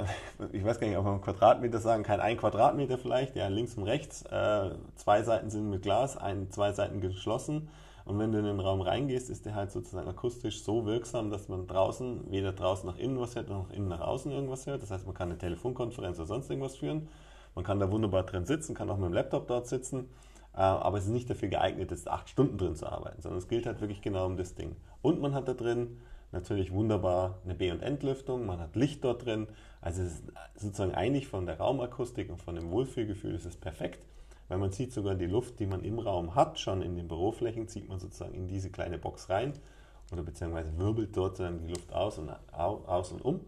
ich 0.52 0.64
weiß 0.64 0.80
gar 0.80 0.86
nicht, 0.86 0.96
ob 0.96 1.04
man 1.04 1.20
Quadratmeter 1.20 1.80
sagen 1.80 2.02
kann, 2.02 2.18
ein 2.20 2.38
Quadratmeter 2.38 2.96
vielleicht, 2.96 3.36
ja, 3.36 3.48
links 3.48 3.74
und 3.74 3.82
rechts. 3.82 4.22
Äh, 4.22 4.70
zwei 4.96 5.22
Seiten 5.22 5.50
sind 5.50 5.68
mit 5.68 5.82
Glas, 5.82 6.16
ein, 6.16 6.50
zwei 6.50 6.72
Seiten 6.72 7.02
geschlossen. 7.02 7.68
Und 8.08 8.18
wenn 8.18 8.32
du 8.32 8.38
in 8.38 8.46
den 8.46 8.58
Raum 8.58 8.80
reingehst, 8.80 9.28
ist 9.28 9.44
der 9.44 9.54
halt 9.54 9.70
sozusagen 9.70 10.08
akustisch 10.08 10.62
so 10.62 10.86
wirksam, 10.86 11.30
dass 11.30 11.50
man 11.50 11.66
draußen 11.66 12.30
weder 12.30 12.54
draußen 12.54 12.88
nach 12.88 12.96
innen 12.96 13.20
was 13.20 13.36
hört, 13.36 13.50
noch 13.50 13.70
innen 13.70 13.88
nach 13.88 14.00
außen 14.00 14.32
irgendwas 14.32 14.66
hört. 14.66 14.82
Das 14.82 14.90
heißt, 14.90 15.04
man 15.04 15.14
kann 15.14 15.28
eine 15.28 15.36
Telefonkonferenz 15.36 16.16
oder 16.16 16.26
sonst 16.26 16.48
irgendwas 16.48 16.76
führen. 16.76 17.08
Man 17.54 17.66
kann 17.66 17.78
da 17.78 17.90
wunderbar 17.90 18.22
drin 18.22 18.46
sitzen, 18.46 18.74
kann 18.74 18.88
auch 18.88 18.96
mit 18.96 19.10
dem 19.10 19.12
Laptop 19.12 19.46
dort 19.46 19.66
sitzen. 19.66 20.08
Äh, 20.54 20.60
aber 20.60 20.96
es 20.96 21.04
ist 21.04 21.10
nicht 21.10 21.28
dafür 21.28 21.48
geeignet, 21.48 21.90
jetzt 21.90 22.08
acht 22.08 22.30
Stunden 22.30 22.56
drin 22.56 22.76
zu 22.76 22.86
arbeiten, 22.86 23.20
sondern 23.20 23.40
es 23.40 23.46
gilt 23.46 23.66
halt 23.66 23.82
wirklich 23.82 24.00
genau 24.00 24.24
um 24.24 24.38
das 24.38 24.54
Ding. 24.54 24.74
Und 25.02 25.20
man 25.20 25.34
hat 25.34 25.46
da 25.46 25.52
drin 25.52 25.98
natürlich 26.32 26.72
wunderbar 26.72 27.40
eine 27.44 27.54
B- 27.54 27.70
und 27.70 27.82
Entlüftung, 27.82 28.46
man 28.46 28.58
hat 28.58 28.74
Licht 28.74 29.04
dort 29.04 29.26
drin. 29.26 29.48
Also 29.82 30.00
es 30.00 30.14
ist 30.14 30.24
sozusagen 30.56 30.94
eigentlich 30.94 31.26
von 31.26 31.44
der 31.44 31.58
Raumakustik 31.58 32.30
und 32.30 32.40
von 32.40 32.54
dem 32.54 32.70
Wohlfühlgefühl 32.70 33.34
ist 33.34 33.44
es 33.44 33.56
perfekt, 33.56 34.06
weil 34.48 34.58
man 34.58 34.72
zieht 34.72 34.92
sogar 34.92 35.14
die 35.14 35.26
Luft, 35.26 35.60
die 35.60 35.66
man 35.66 35.84
im 35.84 35.98
Raum 35.98 36.34
hat, 36.34 36.58
schon 36.58 36.82
in 36.82 36.96
den 36.96 37.08
Büroflächen, 37.08 37.68
zieht 37.68 37.88
man 37.88 38.00
sozusagen 38.00 38.34
in 38.34 38.48
diese 38.48 38.70
kleine 38.70 38.98
Box 38.98 39.28
rein 39.28 39.52
oder 40.10 40.22
beziehungsweise 40.22 40.76
wirbelt 40.78 41.16
dort 41.16 41.38
dann 41.38 41.60
die 41.60 41.68
Luft 41.68 41.92
aus 41.92 42.18
und, 42.18 42.30
aus 42.52 43.12
und 43.12 43.22
um. 43.22 43.40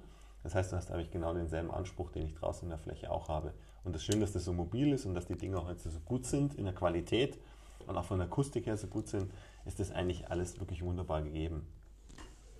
Das 0.42 0.54
heißt, 0.54 0.72
du 0.72 0.76
hast 0.76 0.90
eigentlich 0.90 1.10
genau 1.10 1.34
denselben 1.34 1.70
Anspruch, 1.70 2.10
den 2.10 2.26
ich 2.26 2.34
draußen 2.34 2.64
in 2.64 2.70
der 2.70 2.78
Fläche 2.78 3.10
auch 3.10 3.28
habe. 3.28 3.52
Und 3.84 3.94
das 3.94 4.04
Schöne, 4.04 4.20
dass 4.20 4.32
das 4.32 4.44
so 4.44 4.52
mobil 4.52 4.92
ist 4.92 5.06
und 5.06 5.14
dass 5.14 5.26
die 5.26 5.36
Dinge 5.36 5.58
auch 5.58 5.68
jetzt 5.68 5.84
so 5.84 6.00
gut 6.04 6.26
sind 6.26 6.54
in 6.54 6.64
der 6.64 6.74
Qualität 6.74 7.38
und 7.86 7.96
auch 7.96 8.04
von 8.04 8.18
der 8.18 8.26
Akustik 8.26 8.66
her 8.66 8.76
so 8.76 8.86
gut 8.86 9.08
sind, 9.08 9.30
ist 9.64 9.80
das 9.80 9.90
eigentlich 9.90 10.30
alles 10.30 10.58
wirklich 10.60 10.82
wunderbar 10.82 11.22
gegeben. 11.22 11.66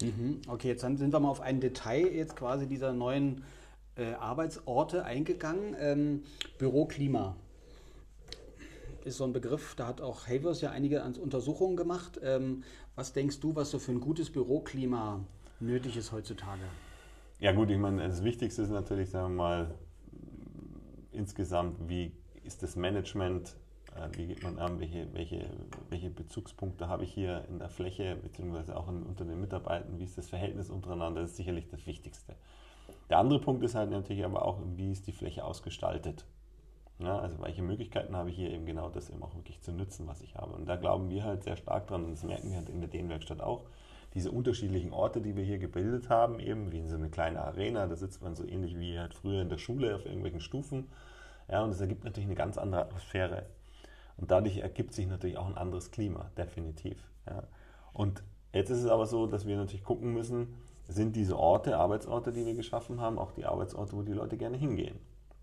Mhm. 0.03 0.41
Okay, 0.49 0.69
jetzt 0.69 0.81
sind 0.81 1.13
wir 1.13 1.21
mal 1.21 1.29
auf 1.29 1.43
ein 1.43 1.61
Detail 1.61 2.07
jetzt 2.07 2.37
quasi 2.37 2.67
dieser 2.67 2.93
neuen 2.95 3.45
äh, 3.97 4.15
Arbeitsorte 4.15 5.05
eingegangen. 5.05 5.77
Ähm, 5.79 6.23
Büroklima 6.59 7.37
ist 9.11 9.19
so 9.19 9.25
ein 9.25 9.33
Begriff, 9.33 9.75
da 9.75 9.89
hat 9.89 10.01
auch 10.01 10.27
Havers 10.27 10.61
ja 10.61 10.71
einige 10.71 11.03
Untersuchungen 11.03 11.77
gemacht. 11.77 12.19
Ähm, 12.23 12.63
was 12.95 13.13
denkst 13.13 13.41
du, 13.41 13.55
was 13.55 13.71
so 13.71 13.79
für 13.79 13.93
ein 13.93 14.01
gutes 14.01 14.31
Büroklima 14.31 15.21
nötig 15.61 15.97
ist 15.97 16.13
heutzutage? 16.13 16.63
Ja 17.41 17.53
gut, 17.53 17.71
ich 17.71 17.79
meine, 17.79 18.07
das 18.07 18.25
Wichtigste 18.25 18.63
ist 18.63 18.71
natürlich, 18.71 19.11
sagen 19.11 19.35
wir 19.35 19.43
mal, 19.43 19.75
insgesamt, 21.13 21.89
wie 21.89 22.13
ist 22.45 22.63
das 22.63 22.77
Management, 22.77 23.57
äh, 23.97 24.17
wie 24.17 24.27
geht 24.27 24.43
man 24.43 24.59
an, 24.59 24.79
welche, 24.81 25.13
welche, 25.13 25.51
welche 25.89 26.11
Bezugspunkte 26.11 26.89
habe 26.89 27.05
ich 27.05 27.13
hier 27.13 27.45
in 27.49 27.59
der 27.59 27.69
Fläche, 27.69 28.17
beziehungsweise 28.17 28.77
auch 28.77 28.89
in, 28.89 29.03
unter 29.03 29.25
den 29.25 29.41
Mitarbeitern, 29.41 29.99
wie 29.99 30.05
ist 30.05 30.17
das 30.19 30.29
Verhältnis 30.29 30.71
untereinander, 30.71 31.23
das 31.23 31.31
ist 31.31 31.37
sicherlich 31.37 31.69
das 31.69 31.87
Wichtigste. 31.87 32.37
Der 33.09 33.19
andere 33.19 33.41
Punkt 33.41 33.65
ist 33.65 33.75
halt 33.75 33.91
natürlich 33.91 34.25
aber 34.25 34.45
auch, 34.45 34.61
wie 34.77 34.93
ist 34.93 35.07
die 35.07 35.13
Fläche 35.13 35.45
ausgestaltet. 35.45 36.25
Ja, 37.01 37.19
also 37.19 37.41
welche 37.41 37.63
Möglichkeiten 37.63 38.15
habe 38.15 38.29
ich 38.29 38.37
hier 38.37 38.51
eben 38.51 38.67
genau 38.67 38.91
das 38.91 39.09
eben 39.09 39.23
auch 39.23 39.35
wirklich 39.35 39.63
zu 39.63 39.73
nutzen, 39.73 40.07
was 40.07 40.21
ich 40.21 40.37
habe. 40.37 40.53
Und 40.53 40.67
da 40.67 40.77
glauben 40.77 41.09
wir 41.09 41.25
halt 41.25 41.43
sehr 41.45 41.57
stark 41.57 41.87
dran 41.87 42.05
und 42.05 42.11
das 42.13 42.25
merken 42.25 42.51
wir 42.51 42.59
halt 42.59 42.69
in 42.69 42.81
der 42.81 42.89
Ideenwerkstatt 42.89 43.41
auch. 43.41 43.65
Diese 44.13 44.31
unterschiedlichen 44.31 44.93
Orte, 44.93 45.23
die 45.23 45.35
wir 45.35 45.45
hier 45.45 45.59
gebildet 45.59 46.11
haben, 46.11 46.41
eben 46.41 46.73
wie 46.73 46.79
in 46.79 46.91
so 46.91 46.97
eine 46.97 47.09
kleine 47.09 47.43
Arena, 47.43 47.87
da 47.87 47.97
sitzt 47.97 48.23
man 48.23 48.35
so 48.35 48.45
ähnlich 48.45 48.79
wie 48.79 48.99
halt 48.99 49.15
früher 49.15 49.41
in 49.41 49.49
der 49.49 49.57
Schule 49.57 49.95
auf 49.97 50.05
irgendwelchen 50.05 50.41
Stufen. 50.41 50.91
Ja, 51.49 51.63
und 51.63 51.71
das 51.71 51.81
ergibt 51.81 52.05
natürlich 52.05 52.27
eine 52.27 52.35
ganz 52.35 52.59
andere 52.59 52.83
Atmosphäre. 52.83 53.47
Und 54.19 54.31
dadurch 54.31 54.59
ergibt 54.59 54.93
sich 54.93 55.07
natürlich 55.07 55.39
auch 55.39 55.47
ein 55.47 55.57
anderes 55.57 55.91
Klima, 55.91 56.31
definitiv. 56.37 56.99
Ja. 57.27 57.45
Und 57.95 58.23
jetzt 58.53 58.69
ist 58.69 58.83
es 58.83 58.91
aber 58.91 59.07
so, 59.07 59.27
dass 59.27 59.47
wir 59.47 59.57
natürlich 59.57 59.85
gucken 59.85 60.13
müssen, 60.13 60.55
sind 60.87 61.17
diese 61.17 61.39
Orte, 61.39 61.79
Arbeitsorte, 61.79 62.33
die 62.33 62.45
wir 62.45 62.55
geschaffen 62.55 63.01
haben, 63.01 63.19
auch 63.19 63.33
die 63.33 63.47
Arbeitsorte, 63.47 63.97
wo 63.97 64.03
die 64.03 64.13
Leute 64.13 64.37
gerne 64.37 64.59
hingehen. 64.59 64.99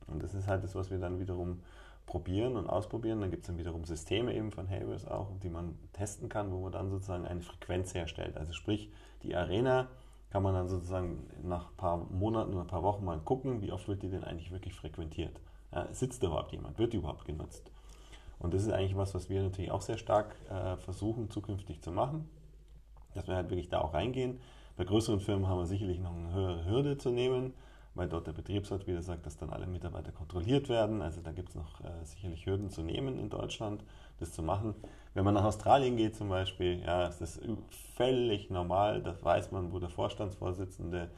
Und 0.08 0.24
das 0.24 0.34
ist 0.34 0.48
halt 0.48 0.64
das, 0.64 0.76
was 0.76 0.90
wir 0.90 1.00
dann 1.00 1.20
wiederum 1.20 1.62
probieren 2.06 2.56
und 2.56 2.68
ausprobieren. 2.68 3.22
Dann 3.22 3.32
gibt 3.32 3.44
es 3.44 3.48
dann 3.48 3.58
wiederum 3.58 3.86
Systeme 3.86 4.34
eben 4.34 4.52
von 4.52 4.70
Havers 4.70 5.06
auch, 5.06 5.30
die 5.44 5.50
man 5.50 5.78
testen 5.94 6.30
kann, 6.30 6.52
wo 6.52 6.60
man 6.62 6.72
dann 6.72 6.90
sozusagen 6.90 7.26
eine 7.26 7.42
Frequenz 7.42 7.94
herstellt. 7.94 8.38
Also 8.38 8.54
sprich, 8.54 8.90
die 9.24 9.36
Arena 9.36 9.88
kann 10.30 10.44
man 10.44 10.54
dann 10.54 10.68
sozusagen 10.68 11.28
nach 11.44 11.70
ein 11.70 11.78
paar 11.78 11.98
Monaten 11.98 12.54
oder 12.54 12.62
ein 12.62 12.68
paar 12.68 12.84
Wochen 12.84 13.06
mal 13.06 13.20
gucken, 13.20 13.62
wie 13.62 13.72
oft 13.72 13.88
wird 13.88 14.04
die 14.04 14.10
denn 14.10 14.24
eigentlich 14.24 14.52
wirklich 14.52 14.74
frequentiert. 14.74 15.40
Ja, 15.74 15.88
sitzt 15.94 16.24
da 16.24 16.28
überhaupt 16.28 16.52
jemand? 16.52 16.80
Wird 16.80 16.94
die 16.94 16.98
überhaupt 16.98 17.26
genutzt? 17.26 17.72
Und 18.40 18.54
das 18.54 18.64
ist 18.64 18.72
eigentlich 18.72 18.96
was, 18.96 19.16
was 19.16 19.30
wir 19.30 19.42
natürlich 19.42 19.72
auch 19.72 19.82
sehr 19.82 19.98
stark 19.98 20.36
äh, 20.50 20.78
versuchen 20.78 21.30
zukünftig 21.30 21.82
zu 21.82 21.92
machen, 21.92 22.30
dass 23.16 23.28
wir 23.28 23.36
halt 23.36 23.50
wirklich 23.50 23.70
da 23.70 23.82
auch 23.82 23.94
reingehen. 23.94 24.40
Bei 24.76 24.84
größeren 24.84 25.20
Firmen 25.20 25.48
haben 25.48 25.58
wir 25.58 25.66
sicherlich 25.66 26.00
noch 26.00 26.14
eine 26.14 26.34
höhere 26.34 26.66
Hürde 26.66 26.98
zu 26.98 27.10
nehmen, 27.10 27.54
weil 27.98 28.08
dort 28.08 28.28
der 28.28 28.34
Betriebsrat 28.34 28.88
wieder 28.88 29.02
sagt, 29.02 29.26
dass 29.26 29.38
dann 29.38 29.50
alle 29.50 29.68
Mitarbeiter 29.68 30.12
kontrolliert 30.12 30.70
werden. 30.70 31.02
Also 31.02 31.22
da 31.22 31.32
gibt 31.32 31.50
es 31.50 31.56
noch 31.56 31.82
äh, 31.82 32.04
sicherlich 32.04 32.46
Hürden 32.46 32.70
zu 32.70 32.82
nehmen 32.82 33.20
in 33.20 33.30
Deutschland, 33.30 33.84
das 34.20 34.32
zu 34.34 34.44
machen. 34.44 34.76
Wenn 35.14 35.26
man 35.26 35.34
nach 35.34 35.44
Australien 35.44 35.98
geht 35.98 36.16
zum 36.16 36.30
Beispiel, 36.30 36.82
ja, 36.82 37.08
ist 37.08 37.22
das 37.22 37.40
völlig 37.96 38.50
normal, 38.50 39.02
da 39.02 39.16
weiß 39.22 39.52
man, 39.52 39.72
wo 39.72 39.80
der 39.80 39.90
Vorstandsvorsitzende 39.90 41.10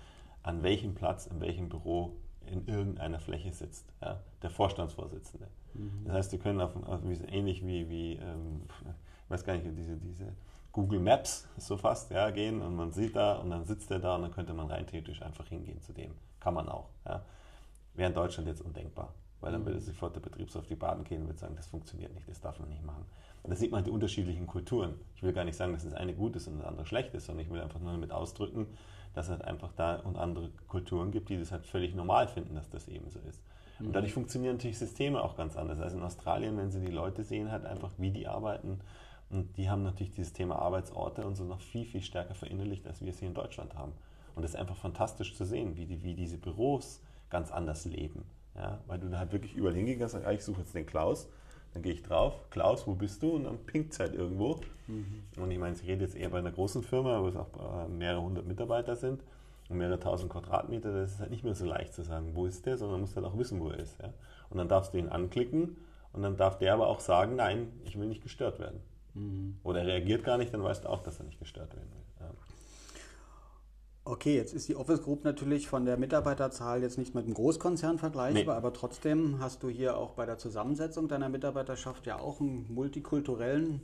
an 0.41 0.63
welchem 0.63 0.95
Platz, 0.95 1.27
in 1.27 1.41
welchem 1.41 1.69
Büro 1.69 2.15
in 2.45 2.67
irgendeiner 2.67 3.19
Fläche 3.19 3.51
sitzt, 3.51 3.85
ja, 4.01 4.21
der 4.41 4.49
Vorstandsvorsitzende. 4.49 5.47
Mhm. 5.73 6.05
Das 6.05 6.13
heißt, 6.13 6.31
die 6.31 6.37
können 6.39 6.61
auf, 6.61 6.75
auf 6.87 7.01
ähnlich 7.27 7.65
wie, 7.65 7.89
wie 7.89 8.13
ähm, 8.13 8.63
ich 9.25 9.29
weiß 9.29 9.43
gar 9.43 9.53
nicht, 9.53 9.65
diese, 9.77 9.97
diese 9.97 10.33
Google 10.71 10.99
Maps 10.99 11.47
so 11.57 11.77
fast, 11.77 12.11
ja, 12.11 12.29
gehen 12.29 12.61
und 12.61 12.75
man 12.75 12.91
sieht 12.91 13.15
da 13.15 13.33
und 13.37 13.49
dann 13.49 13.65
sitzt 13.65 13.89
er 13.91 13.99
da 13.99 14.15
und 14.15 14.23
dann 14.23 14.31
könnte 14.31 14.53
man 14.53 14.67
rein 14.67 14.85
theoretisch 14.85 15.21
einfach 15.21 15.47
hingehen 15.47 15.81
zu 15.81 15.93
dem. 15.93 16.11
Kann 16.39 16.53
man 16.53 16.69
auch. 16.69 16.89
Ja. 17.05 17.23
Wäre 17.95 18.09
in 18.09 18.15
Deutschland 18.15 18.47
jetzt 18.47 18.61
undenkbar, 18.61 19.13
weil 19.41 19.51
dann 19.51 19.61
mhm. 19.61 19.67
würde 19.67 19.79
sofort 19.79 20.15
der 20.15 20.21
Betriebshof 20.21 20.67
die 20.67 20.75
Baden 20.75 21.03
gehen 21.03 21.21
und 21.21 21.27
würde 21.27 21.39
sagen, 21.39 21.55
das 21.55 21.67
funktioniert 21.67 22.13
nicht, 22.13 22.29
das 22.29 22.39
darf 22.39 22.59
man 22.59 22.69
nicht 22.69 22.85
machen. 22.85 23.05
Und 23.41 23.51
da 23.51 23.55
sieht 23.55 23.71
man 23.71 23.83
die 23.83 23.89
unterschiedlichen 23.89 24.47
Kulturen. 24.47 24.95
Ich 25.15 25.23
will 25.23 25.33
gar 25.33 25.45
nicht 25.45 25.55
sagen, 25.55 25.73
dass 25.73 25.83
das 25.83 25.93
eine 25.93 26.13
gut 26.13 26.35
ist 26.35 26.47
und 26.47 26.59
das 26.59 26.67
andere 26.67 26.85
schlecht 26.85 27.13
ist, 27.13 27.25
sondern 27.25 27.45
ich 27.45 27.51
will 27.51 27.61
einfach 27.61 27.79
nur 27.79 27.91
damit 27.91 28.11
ausdrücken, 28.11 28.67
dass 29.13 29.25
es 29.25 29.31
halt 29.31 29.45
einfach 29.45 29.71
da 29.75 29.95
und 29.97 30.17
andere 30.17 30.49
Kulturen 30.67 31.11
gibt, 31.11 31.29
die 31.29 31.37
das 31.37 31.51
halt 31.51 31.65
völlig 31.65 31.95
normal 31.95 32.27
finden, 32.27 32.55
dass 32.55 32.69
das 32.69 32.87
eben 32.87 33.09
so 33.09 33.19
ist. 33.19 33.41
Und 33.79 33.87
mhm. 33.87 33.93
dadurch 33.93 34.13
funktionieren 34.13 34.57
natürlich 34.57 34.77
Systeme 34.77 35.21
auch 35.21 35.35
ganz 35.35 35.55
anders. 35.55 35.79
Also 35.79 35.97
in 35.97 36.03
Australien, 36.03 36.57
wenn 36.57 36.69
sie 36.69 36.81
die 36.81 36.91
Leute 36.91 37.23
sehen, 37.23 37.51
halt 37.51 37.65
einfach, 37.65 37.91
wie 37.97 38.11
die 38.11 38.27
arbeiten, 38.27 38.81
und 39.29 39.57
die 39.57 39.69
haben 39.69 39.83
natürlich 39.83 40.11
dieses 40.11 40.33
Thema 40.33 40.57
Arbeitsorte 40.59 41.25
und 41.25 41.35
so 41.35 41.43
noch 41.43 41.61
viel, 41.61 41.85
viel 41.85 42.01
stärker 42.01 42.33
verinnerlicht, 42.33 42.87
als 42.87 43.01
wir 43.01 43.09
es 43.09 43.19
hier 43.19 43.27
in 43.27 43.35
Deutschland 43.35 43.75
haben. 43.75 43.93
Und 44.35 44.43
es 44.43 44.51
ist 44.51 44.55
einfach 44.55 44.77
fantastisch 44.77 45.35
zu 45.35 45.45
sehen, 45.45 45.75
wie, 45.75 45.85
die, 45.85 46.03
wie 46.03 46.15
diese 46.15 46.37
Büros 46.37 47.01
ganz 47.29 47.51
anders 47.51 47.85
leben. 47.85 48.23
Ja, 48.55 48.79
weil 48.87 48.99
du 48.99 49.09
da 49.09 49.19
halt 49.19 49.31
wirklich 49.31 49.53
überall 49.53 49.75
hingehst 49.75 50.01
und 50.01 50.09
sagst, 50.09 50.25
ah, 50.25 50.31
ich 50.31 50.43
suche 50.43 50.61
jetzt 50.61 50.73
den 50.73 50.85
Klaus, 50.85 51.29
dann 51.73 51.83
gehe 51.83 51.93
ich 51.93 52.01
drauf, 52.01 52.33
Klaus, 52.49 52.87
wo 52.87 52.95
bist 52.95 53.21
du? 53.21 53.29
Und 53.35 53.43
dann 53.43 53.59
pinkt 53.59 53.93
es 53.93 53.99
halt 53.99 54.15
irgendwo. 54.15 54.59
Mhm. 54.87 55.23
Und 55.37 55.51
ich 55.51 55.59
meine, 55.59 55.75
ich 55.75 55.83
rede 55.83 56.03
jetzt 56.03 56.15
eher 56.15 56.29
bei 56.29 56.39
einer 56.39 56.51
großen 56.51 56.81
Firma, 56.81 57.21
wo 57.21 57.27
es 57.27 57.35
auch 57.35 57.85
äh, 57.85 57.87
mehrere 57.87 58.21
hundert 58.21 58.47
Mitarbeiter 58.47 58.95
sind 58.95 59.21
und 59.69 59.77
mehrere 59.77 59.99
tausend 59.99 60.31
Quadratmeter. 60.31 60.91
Das 60.91 61.13
ist 61.13 61.19
halt 61.19 61.29
nicht 61.29 61.43
mehr 61.43 61.53
so 61.53 61.65
leicht 61.65 61.93
zu 61.93 62.01
sagen, 62.01 62.31
wo 62.33 62.47
ist 62.47 62.65
der, 62.65 62.77
sondern 62.77 62.93
man 62.93 63.01
muss 63.01 63.15
halt 63.15 63.25
auch 63.25 63.37
wissen, 63.37 63.59
wo 63.59 63.69
er 63.69 63.77
ist. 63.77 64.01
Ja? 64.01 64.11
Und 64.49 64.57
dann 64.57 64.67
darfst 64.67 64.93
du 64.93 64.97
ihn 64.97 65.09
anklicken 65.09 65.77
und 66.11 66.23
dann 66.23 66.35
darf 66.35 66.57
der 66.57 66.73
aber 66.73 66.87
auch 66.87 66.99
sagen, 66.99 67.35
nein, 67.35 67.67
ich 67.85 67.99
will 67.99 68.07
nicht 68.07 68.23
gestört 68.23 68.59
werden. 68.59 68.79
Mhm. 69.13 69.57
Oder 69.63 69.81
er 69.81 69.87
reagiert 69.87 70.23
gar 70.23 70.37
nicht, 70.37 70.53
dann 70.53 70.63
weißt 70.63 70.85
du 70.85 70.89
auch, 70.89 71.03
dass 71.03 71.19
er 71.19 71.25
nicht 71.25 71.39
gestört 71.39 71.75
werden 71.75 71.89
will. 71.91 72.25
Ja. 72.25 72.31
Okay, 74.05 74.35
jetzt 74.35 74.53
ist 74.53 74.67
die 74.67 74.75
Office 74.75 75.03
Group 75.03 75.23
natürlich 75.23 75.67
von 75.67 75.85
der 75.85 75.95
Mitarbeiterzahl 75.97 76.81
jetzt 76.81 76.97
nicht 76.97 77.13
mit 77.13 77.25
einem 77.25 77.35
Großkonzern 77.35 77.99
vergleichbar, 77.99 78.55
nee. 78.55 78.57
aber 78.57 78.73
trotzdem 78.73 79.39
hast 79.39 79.61
du 79.61 79.69
hier 79.69 79.97
auch 79.97 80.13
bei 80.13 80.25
der 80.25 80.37
Zusammensetzung 80.37 81.07
deiner 81.07 81.29
Mitarbeiterschaft 81.29 82.07
ja 82.07 82.17
auch 82.17 82.39
einen 82.39 82.65
multikulturellen 82.73 83.81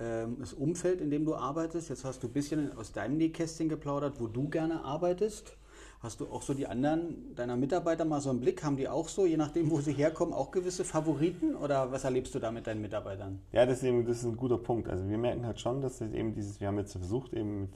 ähm, 0.00 0.42
Umfeld, 0.56 1.00
in 1.00 1.10
dem 1.10 1.24
du 1.24 1.34
arbeitest. 1.34 1.90
Jetzt 1.90 2.04
hast 2.04 2.22
du 2.22 2.28
ein 2.28 2.32
bisschen 2.32 2.76
aus 2.78 2.92
deinem 2.92 3.18
Nähkästchen 3.18 3.68
geplaudert, 3.68 4.20
wo 4.20 4.26
du 4.26 4.48
gerne 4.48 4.84
arbeitest. 4.84 5.56
Hast 6.00 6.20
du 6.20 6.26
auch 6.30 6.42
so 6.42 6.54
die 6.54 6.68
anderen 6.68 7.34
deiner 7.34 7.56
Mitarbeiter 7.56 8.04
mal 8.04 8.20
so 8.20 8.30
einen 8.30 8.38
Blick? 8.38 8.62
Haben 8.62 8.76
die 8.76 8.88
auch 8.88 9.08
so, 9.08 9.26
je 9.26 9.36
nachdem, 9.36 9.68
wo 9.68 9.80
sie 9.80 9.92
herkommen, 9.92 10.32
auch 10.32 10.52
gewisse 10.52 10.84
Favoriten? 10.84 11.56
Oder 11.56 11.90
was 11.90 12.04
erlebst 12.04 12.32
du 12.36 12.38
da 12.38 12.52
mit 12.52 12.68
deinen 12.68 12.80
Mitarbeitern? 12.80 13.40
Ja, 13.50 13.66
das 13.66 13.78
ist, 13.78 13.84
eben, 13.84 14.06
das 14.06 14.18
ist 14.18 14.24
ein 14.24 14.36
guter 14.36 14.58
Punkt. 14.58 14.88
Also 14.88 15.08
wir 15.08 15.18
merken 15.18 15.44
halt 15.44 15.58
schon, 15.58 15.80
dass 15.80 16.00
eben 16.00 16.34
dieses, 16.34 16.60
wir 16.60 16.68
haben 16.68 16.78
jetzt 16.78 16.92
versucht, 16.92 17.32
eben 17.32 17.62
mit 17.62 17.70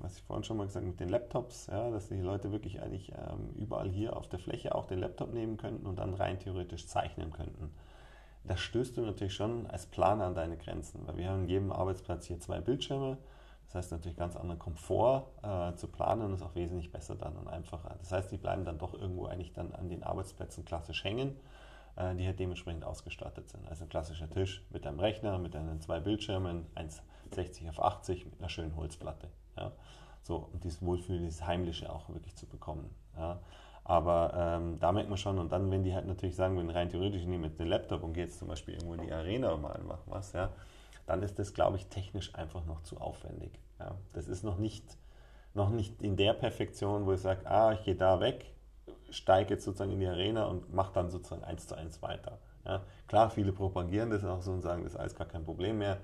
was 0.00 0.18
ich 0.18 0.22
vorhin 0.22 0.44
schon 0.44 0.58
mal 0.58 0.66
gesagt 0.66 0.84
habe, 0.84 0.90
mit 0.90 1.00
den 1.00 1.08
Laptops, 1.08 1.68
ja, 1.68 1.90
dass 1.90 2.08
die 2.08 2.20
Leute 2.20 2.52
wirklich 2.52 2.82
eigentlich 2.82 3.10
ähm, 3.12 3.54
überall 3.56 3.88
hier 3.88 4.16
auf 4.16 4.28
der 4.28 4.38
Fläche 4.38 4.74
auch 4.74 4.86
den 4.86 4.98
Laptop 4.98 5.32
nehmen 5.32 5.56
könnten 5.56 5.86
und 5.86 5.98
dann 5.98 6.12
rein 6.12 6.38
theoretisch 6.38 6.86
zeichnen 6.86 7.32
könnten. 7.32 7.70
Da 8.44 8.56
stößt 8.56 8.98
du 8.98 9.02
natürlich 9.02 9.34
schon 9.34 9.66
als 9.66 9.86
Planer 9.86 10.26
an 10.26 10.34
deine 10.34 10.58
Grenzen, 10.58 11.06
weil 11.06 11.16
wir 11.16 11.30
haben 11.30 11.44
in 11.44 11.48
jedem 11.48 11.72
Arbeitsplatz 11.72 12.26
hier 12.26 12.38
zwei 12.38 12.60
Bildschirme 12.60 13.16
das 13.66 13.74
heißt 13.74 13.92
natürlich 13.92 14.16
ganz 14.16 14.36
anderen 14.36 14.58
Komfort 14.58 15.24
äh, 15.42 15.74
zu 15.76 15.88
planen 15.88 16.22
und 16.22 16.34
ist 16.34 16.42
auch 16.42 16.54
wesentlich 16.54 16.92
besser 16.92 17.14
dann 17.14 17.36
und 17.36 17.48
einfacher. 17.48 17.96
Das 18.00 18.12
heißt, 18.12 18.30
die 18.30 18.36
bleiben 18.36 18.64
dann 18.64 18.78
doch 18.78 18.94
irgendwo 18.94 19.26
eigentlich 19.26 19.52
dann 19.52 19.72
an 19.72 19.88
den 19.88 20.02
Arbeitsplätzen 20.02 20.64
klassisch 20.64 21.04
hängen, 21.04 21.36
äh, 21.96 22.14
die 22.14 22.26
halt 22.26 22.38
dementsprechend 22.38 22.84
ausgestattet 22.84 23.48
sind. 23.48 23.66
Also 23.68 23.84
ein 23.84 23.88
klassischer 23.88 24.28
Tisch 24.28 24.62
mit 24.70 24.86
einem 24.86 25.00
Rechner, 25.00 25.38
mit 25.38 25.56
einen 25.56 25.80
zwei 25.80 26.00
Bildschirmen, 26.00 26.66
1,60 26.74 27.70
auf 27.70 27.82
80 27.82 28.26
mit 28.26 28.38
einer 28.38 28.48
schönen 28.48 28.76
Holzplatte. 28.76 29.28
Ja. 29.56 29.72
So, 30.22 30.48
und 30.52 30.62
dieses 30.64 30.82
Wohlfühlen, 30.82 31.22
dieses 31.22 31.46
Heimliche 31.46 31.92
auch 31.92 32.08
wirklich 32.08 32.36
zu 32.36 32.46
bekommen. 32.46 32.94
Ja. 33.16 33.40
Aber 33.84 34.32
ähm, 34.36 34.78
da 34.78 34.92
merkt 34.92 35.08
man 35.08 35.18
schon, 35.18 35.38
und 35.38 35.50
dann, 35.50 35.70
wenn 35.70 35.82
die 35.82 35.94
halt 35.94 36.06
natürlich 36.06 36.36
sagen, 36.36 36.56
wenn 36.56 36.70
rein 36.70 36.88
theoretisch, 36.88 37.22
ich 37.22 37.26
nehme 37.26 37.48
jetzt 37.48 37.58
Laptop 37.58 38.04
und 38.04 38.12
gehe 38.12 38.24
jetzt 38.24 38.38
zum 38.38 38.48
Beispiel 38.48 38.74
irgendwo 38.74 38.94
in 38.94 39.02
die 39.02 39.12
Arena 39.12 39.50
und 39.50 39.62
mal 39.62 39.78
machen 39.82 40.04
was, 40.06 40.32
ja, 40.32 40.50
dann 41.06 41.22
ist 41.22 41.38
das, 41.38 41.54
glaube 41.54 41.76
ich, 41.76 41.86
technisch 41.86 42.34
einfach 42.34 42.64
noch 42.64 42.82
zu 42.82 42.98
aufwendig. 42.98 43.58
Ja, 43.78 43.96
das 44.12 44.28
ist 44.28 44.44
noch 44.44 44.58
nicht, 44.58 44.84
noch 45.54 45.70
nicht 45.70 46.00
in 46.02 46.16
der 46.16 46.34
Perfektion, 46.34 47.06
wo 47.06 47.12
ich 47.12 47.20
sage, 47.20 47.46
ah, 47.50 47.72
ich 47.72 47.82
gehe 47.84 47.96
da 47.96 48.20
weg, 48.20 48.52
steige 49.10 49.54
jetzt 49.54 49.64
sozusagen 49.64 49.92
in 49.92 50.00
die 50.00 50.06
Arena 50.06 50.46
und 50.46 50.72
mache 50.72 50.92
dann 50.94 51.10
sozusagen 51.10 51.44
eins 51.44 51.66
zu 51.66 51.74
eins 51.74 52.02
weiter. 52.02 52.38
Ja, 52.64 52.82
klar, 53.08 53.30
viele 53.30 53.52
propagieren 53.52 54.10
das 54.10 54.24
auch 54.24 54.42
so 54.42 54.52
und 54.52 54.62
sagen, 54.62 54.84
das 54.84 54.94
ist 54.94 54.98
alles 54.98 55.16
gar 55.16 55.26
kein 55.26 55.44
Problem 55.44 55.78
mehr. 55.78 55.98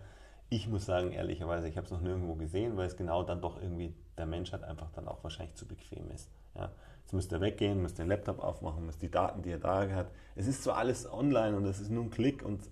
Ich 0.50 0.66
muss 0.66 0.86
sagen, 0.86 1.12
ehrlicherweise, 1.12 1.68
ich 1.68 1.76
habe 1.76 1.84
es 1.84 1.92
noch 1.92 2.00
nirgendwo 2.00 2.34
gesehen, 2.34 2.76
weil 2.76 2.86
es 2.86 2.96
genau 2.96 3.22
dann 3.22 3.40
doch 3.40 3.60
irgendwie 3.60 3.94
der 4.16 4.26
Menschheit 4.26 4.64
einfach 4.64 4.90
dann 4.90 5.06
auch 5.06 5.22
wahrscheinlich 5.22 5.54
zu 5.54 5.66
bequem 5.66 6.10
ist. 6.10 6.30
Ja, 6.54 6.70
jetzt 7.02 7.12
müsst 7.12 7.32
ihr 7.32 7.40
weggehen, 7.40 7.80
müsst 7.80 7.98
den 7.98 8.08
Laptop 8.08 8.40
aufmachen, 8.40 8.86
müsst 8.86 9.02
die 9.02 9.10
Daten, 9.10 9.42
die 9.42 9.50
ihr 9.50 9.58
da 9.58 9.88
hat. 9.90 10.10
Es 10.34 10.46
ist 10.46 10.64
zwar 10.64 10.78
alles 10.78 11.10
online 11.10 11.56
und 11.56 11.64
es 11.66 11.80
ist 11.80 11.90
nur 11.90 12.04
ein 12.04 12.10
Klick 12.10 12.42
und 12.42 12.68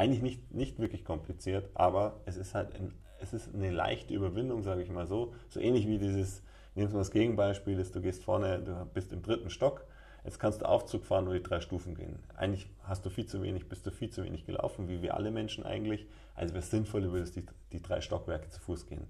eigentlich 0.00 0.22
nicht, 0.22 0.54
nicht 0.54 0.78
wirklich 0.78 1.04
kompliziert, 1.04 1.68
aber 1.74 2.20
es 2.24 2.38
ist 2.38 2.54
halt 2.54 2.74
ein, 2.74 2.94
es 3.20 3.34
ist 3.34 3.54
eine 3.54 3.70
leichte 3.70 4.14
Überwindung, 4.14 4.62
sage 4.62 4.82
ich 4.82 4.90
mal 4.90 5.06
so. 5.06 5.34
So 5.50 5.60
ähnlich 5.60 5.86
wie 5.86 5.98
dieses, 5.98 6.42
nehmen 6.74 6.90
wir 6.90 6.98
das 6.98 7.10
Gegenbeispiel, 7.10 7.78
ist, 7.78 7.94
du 7.94 8.00
gehst 8.00 8.24
vorne, 8.24 8.60
du 8.60 8.86
bist 8.94 9.12
im 9.12 9.20
dritten 9.20 9.50
Stock, 9.50 9.84
jetzt 10.24 10.40
kannst 10.40 10.62
du 10.62 10.64
Aufzug 10.66 11.04
fahren 11.04 11.28
und 11.28 11.34
die 11.34 11.42
drei 11.42 11.60
Stufen 11.60 11.94
gehen. 11.94 12.18
Eigentlich 12.34 12.66
hast 12.84 13.04
du 13.04 13.10
viel 13.10 13.26
zu 13.26 13.42
wenig, 13.42 13.68
bist 13.68 13.86
du 13.86 13.90
viel 13.90 14.08
zu 14.08 14.24
wenig 14.24 14.46
gelaufen, 14.46 14.88
wie 14.88 15.02
wir 15.02 15.14
alle 15.18 15.30
Menschen 15.30 15.64
eigentlich. 15.64 16.06
Also 16.34 16.54
wäre 16.54 16.64
es 16.64 16.70
sinnvoll, 16.70 17.02
du 17.02 17.12
würdest 17.12 17.36
die, 17.36 17.44
die 17.70 17.82
drei 17.82 18.00
Stockwerke 18.00 18.48
zu 18.48 18.58
Fuß 18.58 18.86
gehen. 18.86 19.06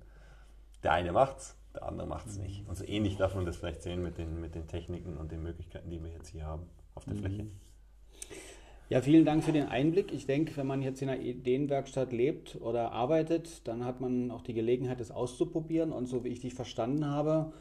Der 0.82 0.90
eine 0.90 1.12
macht's, 1.12 1.54
der 1.72 1.84
andere 1.84 2.08
macht 2.08 2.26
es 2.26 2.36
nicht. 2.36 2.66
Und 2.68 2.76
so 2.76 2.84
ähnlich 2.84 3.16
darf 3.16 3.36
man 3.36 3.46
das 3.46 3.58
vielleicht 3.58 3.82
sehen 3.82 4.02
mit 4.02 4.18
den, 4.18 4.40
mit 4.40 4.56
den 4.56 4.66
Techniken 4.66 5.18
und 5.18 5.30
den 5.30 5.44
Möglichkeiten, 5.44 5.88
die 5.88 6.02
wir 6.02 6.10
jetzt 6.10 6.30
hier 6.30 6.46
haben 6.46 6.68
auf 6.96 7.04
der 7.04 7.14
mhm. 7.14 7.18
Fläche. 7.20 7.46
Ja, 8.90 9.00
vielen 9.00 9.24
Dank 9.24 9.44
für 9.44 9.52
den 9.52 9.68
Einblick. 9.68 10.12
Ich 10.12 10.26
denke, 10.26 10.56
wenn 10.56 10.66
man 10.66 10.82
jetzt 10.82 11.00
in 11.00 11.08
einer 11.08 11.20
Ideenwerkstatt 11.20 12.12
lebt 12.12 12.58
oder 12.60 12.90
arbeitet, 12.90 13.68
dann 13.68 13.84
hat 13.84 14.00
man 14.00 14.32
auch 14.32 14.42
die 14.42 14.52
Gelegenheit, 14.52 14.98
das 14.98 15.12
auszuprobieren. 15.12 15.92
Und 15.92 16.06
so 16.06 16.24
wie 16.24 16.28
ich 16.30 16.40
dich 16.40 16.54
verstanden 16.54 17.06
habe, 17.06 17.52